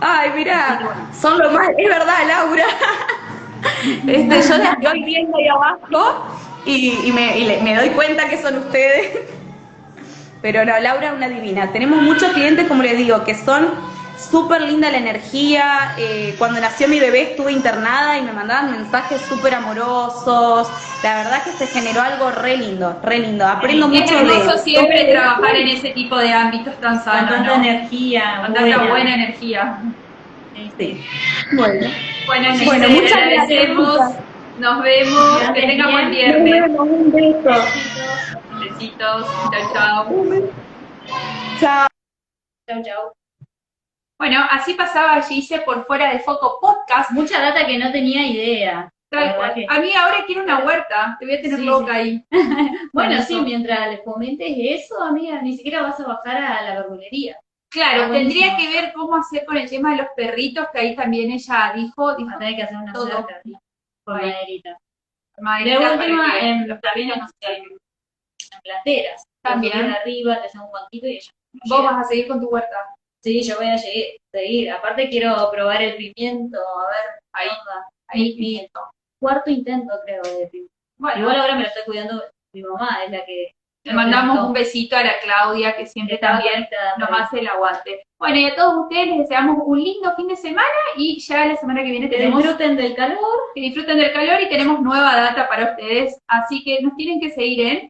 Ay, 0.00 0.30
mira, 0.34 0.78
son 1.18 1.38
lo 1.38 1.50
más, 1.52 1.70
es 1.78 1.88
verdad, 1.88 2.18
Laura. 2.26 2.66
Este, 4.06 4.42
yo 4.42 4.58
las 4.58 4.76
estoy 4.76 5.02
viendo 5.04 5.38
ahí 5.38 5.48
abajo 5.48 6.26
y, 6.66 7.08
y 7.08 7.12
me, 7.12 7.38
y 7.38 7.44
le- 7.44 7.62
me 7.62 7.74
doy 7.76 7.88
cuenta 7.90 8.28
que 8.28 8.40
son 8.42 8.58
ustedes. 8.58 9.18
Pero 10.42 10.64
no, 10.64 10.78
Laura 10.78 11.08
es 11.08 11.12
una 11.14 11.28
divina. 11.28 11.72
Tenemos 11.72 12.02
muchos 12.02 12.32
clientes, 12.32 12.66
como 12.68 12.82
les 12.82 12.96
digo, 12.98 13.24
que 13.24 13.34
son 13.34 13.68
súper 14.30 14.62
linda 14.62 14.90
la 14.90 14.98
energía. 14.98 15.94
Eh, 15.98 16.34
cuando 16.38 16.60
nació 16.60 16.88
mi 16.88 17.00
bebé 17.00 17.22
estuve 17.32 17.52
internada 17.52 18.18
y 18.18 18.22
me 18.22 18.32
mandaban 18.32 18.70
mensajes 18.72 19.20
súper 19.22 19.54
amorosos. 19.54 20.68
La 21.02 21.16
verdad 21.16 21.42
que 21.42 21.52
se 21.52 21.66
generó 21.66 22.02
algo 22.02 22.30
re 22.30 22.56
lindo, 22.58 23.00
re 23.02 23.18
lindo. 23.20 23.46
Aprendo 23.46 23.86
Es 23.86 24.00
mucho 24.00 24.18
hermoso 24.18 24.52
de 24.52 24.58
siempre 24.58 25.04
trabajar 25.04 25.56
en 25.56 25.68
ese 25.68 25.90
tipo 25.90 26.16
de 26.18 26.32
ámbitos 26.32 26.78
tan 26.80 26.96
Con 26.96 27.04
sanos, 27.04 27.30
tanta 27.30 27.56
¿no? 27.56 27.64
energía. 27.64 28.42
Con 28.44 28.54
tanta 28.54 28.84
buena 28.84 29.14
energía. 29.14 29.78
Sí. 30.78 31.04
Bueno, 31.52 31.88
Bueno, 32.26 32.48
Bueno, 32.64 32.88
muchas 32.88 33.12
agradecemos. 33.12 33.96
gracias. 33.98 34.22
Nos 34.58 34.82
vemos. 34.82 35.40
Que 35.54 35.60
tenga 35.62 35.90
buen 35.90 36.04
nos 36.06 36.10
viernes. 36.16 36.52
vemos, 36.62 36.88
un 36.88 37.12
beso. 37.12 37.64
Besitos. 38.60 39.26
Chao, 39.50 39.72
chao. 39.72 40.06
Chao. 41.60 41.86
Chau, 42.68 42.82
chau. 42.82 43.12
Bueno, 44.18 44.42
así 44.50 44.74
pasaba 44.74 45.20
Gise 45.22 45.60
por 45.60 45.86
fuera 45.86 46.10
de 46.12 46.20
Foco 46.20 46.58
Podcast. 46.60 47.10
Mucha 47.12 47.40
data 47.40 47.66
que 47.66 47.78
no 47.78 47.92
tenía 47.92 48.26
idea. 48.26 48.90
Que- 49.10 49.66
A 49.68 49.78
mí 49.80 49.92
ahora 49.94 50.24
quiero 50.26 50.42
una 50.42 50.58
huerta, 50.64 51.16
te 51.20 51.26
voy 51.26 51.36
a 51.36 51.42
tener 51.42 51.58
Sí, 51.60 51.64
loca 51.64 51.94
ahí. 51.94 52.24
Bueno, 52.92 53.22
sí, 53.22 53.40
mientras 53.40 53.88
les 53.90 54.00
comentes 54.00 54.48
eso, 54.56 55.00
amiga, 55.02 55.40
ni 55.42 55.56
siquiera 55.56 55.82
vas 55.82 56.00
a 56.00 56.06
bajar 56.06 56.36
a 56.36 56.62
la 56.62 56.74
verdulería. 56.80 57.38
Claro, 57.70 58.10
tendría 58.10 58.56
que 58.56 58.68
ver 58.68 58.92
cómo 58.94 59.16
hacer 59.16 59.44
con 59.44 59.56
el 59.58 59.68
tema 59.68 59.90
de 59.90 59.98
los 59.98 60.06
perritos, 60.16 60.66
que 60.72 60.78
ahí 60.80 60.96
también 60.96 61.30
ella 61.30 61.72
dijo, 61.74 62.16
dijo 62.16 62.30
a 62.30 62.38
tener 62.38 62.56
que 62.56 62.62
hacer 62.62 62.76
una 62.78 62.92
Todo. 62.92 63.06
cerca, 63.06 63.40
sí, 63.44 63.54
maderita. 64.06 64.78
maderita 65.38 65.80
De 65.88 65.94
última, 65.96 66.38
en 66.40 66.68
los 66.68 66.78
perritos 66.80 67.18
no 67.18 67.26
sé, 67.28 67.56
en 67.56 67.64
plateras. 68.62 69.22
También. 69.42 69.90
Arriba, 69.90 70.40
te 70.40 70.46
haces 70.46 70.60
un 70.60 70.72
banquito 70.72 71.06
y 71.06 71.16
ella. 71.16 71.30
Vos 71.68 71.82
vas 71.84 72.04
a 72.04 72.08
seguir 72.08 72.28
con 72.28 72.40
tu 72.40 72.48
huerta. 72.48 72.76
Sí, 73.22 73.42
yo 73.42 73.56
voy 73.56 73.68
a 73.70 73.78
seguir. 73.78 74.70
Aparte 74.70 75.08
quiero 75.08 75.50
probar 75.50 75.82
el 75.82 75.96
pimiento, 75.96 76.58
a 76.58 76.86
ver. 76.88 77.20
Ahí. 77.32 77.48
onda. 77.48 77.88
Ahí, 78.08 78.20
Mi- 78.22 78.28
mi 78.30 78.36
pimiento. 78.36 78.80
cuarto 79.20 79.50
intento, 79.50 79.92
creo, 80.04 80.22
de 80.22 80.46
pimiento. 80.48 80.72
Bueno, 80.98 81.20
Igual 81.20 81.40
ahora 81.40 81.54
me 81.56 81.62
lo 81.62 81.66
estoy 81.68 81.82
cuidando 81.84 82.22
mi 82.54 82.62
mamá, 82.62 83.04
es 83.04 83.10
la 83.10 83.24
que. 83.24 83.52
Le 83.86 83.94
mandamos 83.94 84.46
un 84.46 84.52
besito 84.52 84.96
a 84.96 85.04
la 85.04 85.14
Claudia, 85.22 85.76
que 85.76 85.86
siempre 85.86 86.18
también 86.18 86.66
nos 86.98 87.08
hace 87.10 87.38
el 87.38 87.46
aguante. 87.48 88.02
Bueno, 88.18 88.36
y 88.36 88.46
a 88.46 88.56
todos 88.56 88.84
ustedes 88.84 89.06
les 89.06 89.18
deseamos 89.18 89.58
un 89.64 89.82
lindo 89.82 90.14
fin 90.16 90.26
de 90.26 90.36
semana 90.36 90.66
y 90.96 91.20
ya 91.20 91.46
la 91.46 91.56
semana 91.56 91.82
que 91.84 91.90
viene 91.90 92.10
Que 92.10 92.16
tenemos 92.16 92.42
disfruten 92.42 92.76
del 92.76 92.96
calor. 92.96 93.38
que 93.54 93.60
disfruten 93.60 93.98
del 93.98 94.12
calor 94.12 94.40
y 94.40 94.48
tenemos 94.48 94.80
nueva 94.80 95.14
data 95.16 95.48
para 95.48 95.70
ustedes. 95.70 96.18
Así 96.26 96.64
que 96.64 96.80
nos 96.82 96.96
tienen 96.96 97.20
que 97.20 97.30
seguir 97.30 97.60
en 97.60 97.88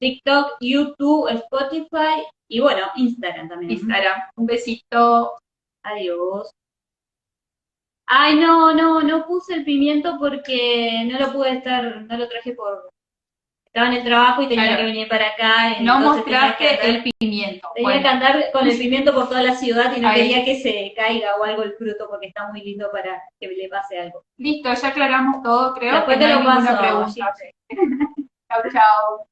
TikTok, 0.00 0.56
YouTube, 0.60 1.28
Spotify 1.30 2.22
y 2.48 2.60
bueno, 2.60 2.86
Instagram 2.96 3.48
también. 3.48 3.72
Instagram. 3.72 4.20
Un 4.36 4.46
besito. 4.46 5.38
Adiós. 5.84 6.50
Ay, 8.06 8.36
no, 8.36 8.74
no, 8.74 9.00
no 9.00 9.26
puse 9.26 9.54
el 9.54 9.64
pimiento 9.64 10.18
porque 10.18 11.08
no 11.10 11.18
lo 11.18 11.32
pude 11.32 11.56
estar, 11.56 12.02
no 12.02 12.16
lo 12.18 12.28
traje 12.28 12.52
por... 12.52 12.90
Estaba 13.74 13.88
en 13.92 13.94
el 13.98 14.04
trabajo 14.04 14.40
y 14.40 14.46
tenía 14.46 14.66
Claro. 14.68 14.78
que 14.82 14.86
venir 14.86 15.08
para 15.08 15.26
acá. 15.30 15.80
No 15.80 15.98
mostraste 15.98 16.64
andar- 16.68 16.84
el 16.86 17.02
pimiento. 17.18 17.68
Tenía 17.74 17.88
Bueno, 17.90 18.02
que 18.02 18.08
andar 18.08 18.44
con 18.52 18.68
el 18.68 18.78
pimiento 18.78 19.12
por 19.12 19.28
toda 19.28 19.42
la 19.42 19.56
ciudad 19.56 19.92
y 19.96 20.00
no 20.00 20.08
Ahí. 20.10 20.20
quería 20.28 20.44
que 20.44 20.60
se 20.60 20.92
caiga 20.94 21.34
o 21.40 21.42
algo 21.42 21.64
el 21.64 21.72
fruto 21.72 22.06
porque 22.08 22.28
está 22.28 22.46
muy 22.52 22.60
lindo 22.62 22.88
para 22.92 23.20
que 23.40 23.48
le 23.48 23.68
pase 23.68 23.98
algo. 23.98 24.22
listo, 24.36 24.72
ya 24.72 24.88
aclaramos 24.88 25.42
todo, 25.42 25.74
creo. 25.74 25.92
Después 25.92 26.18
que 26.18 26.24
te 26.24 26.30
no 26.32 26.38
lo 26.38 26.44
paso, 26.46 26.78
chau, 28.48 28.62
chau. 28.72 29.26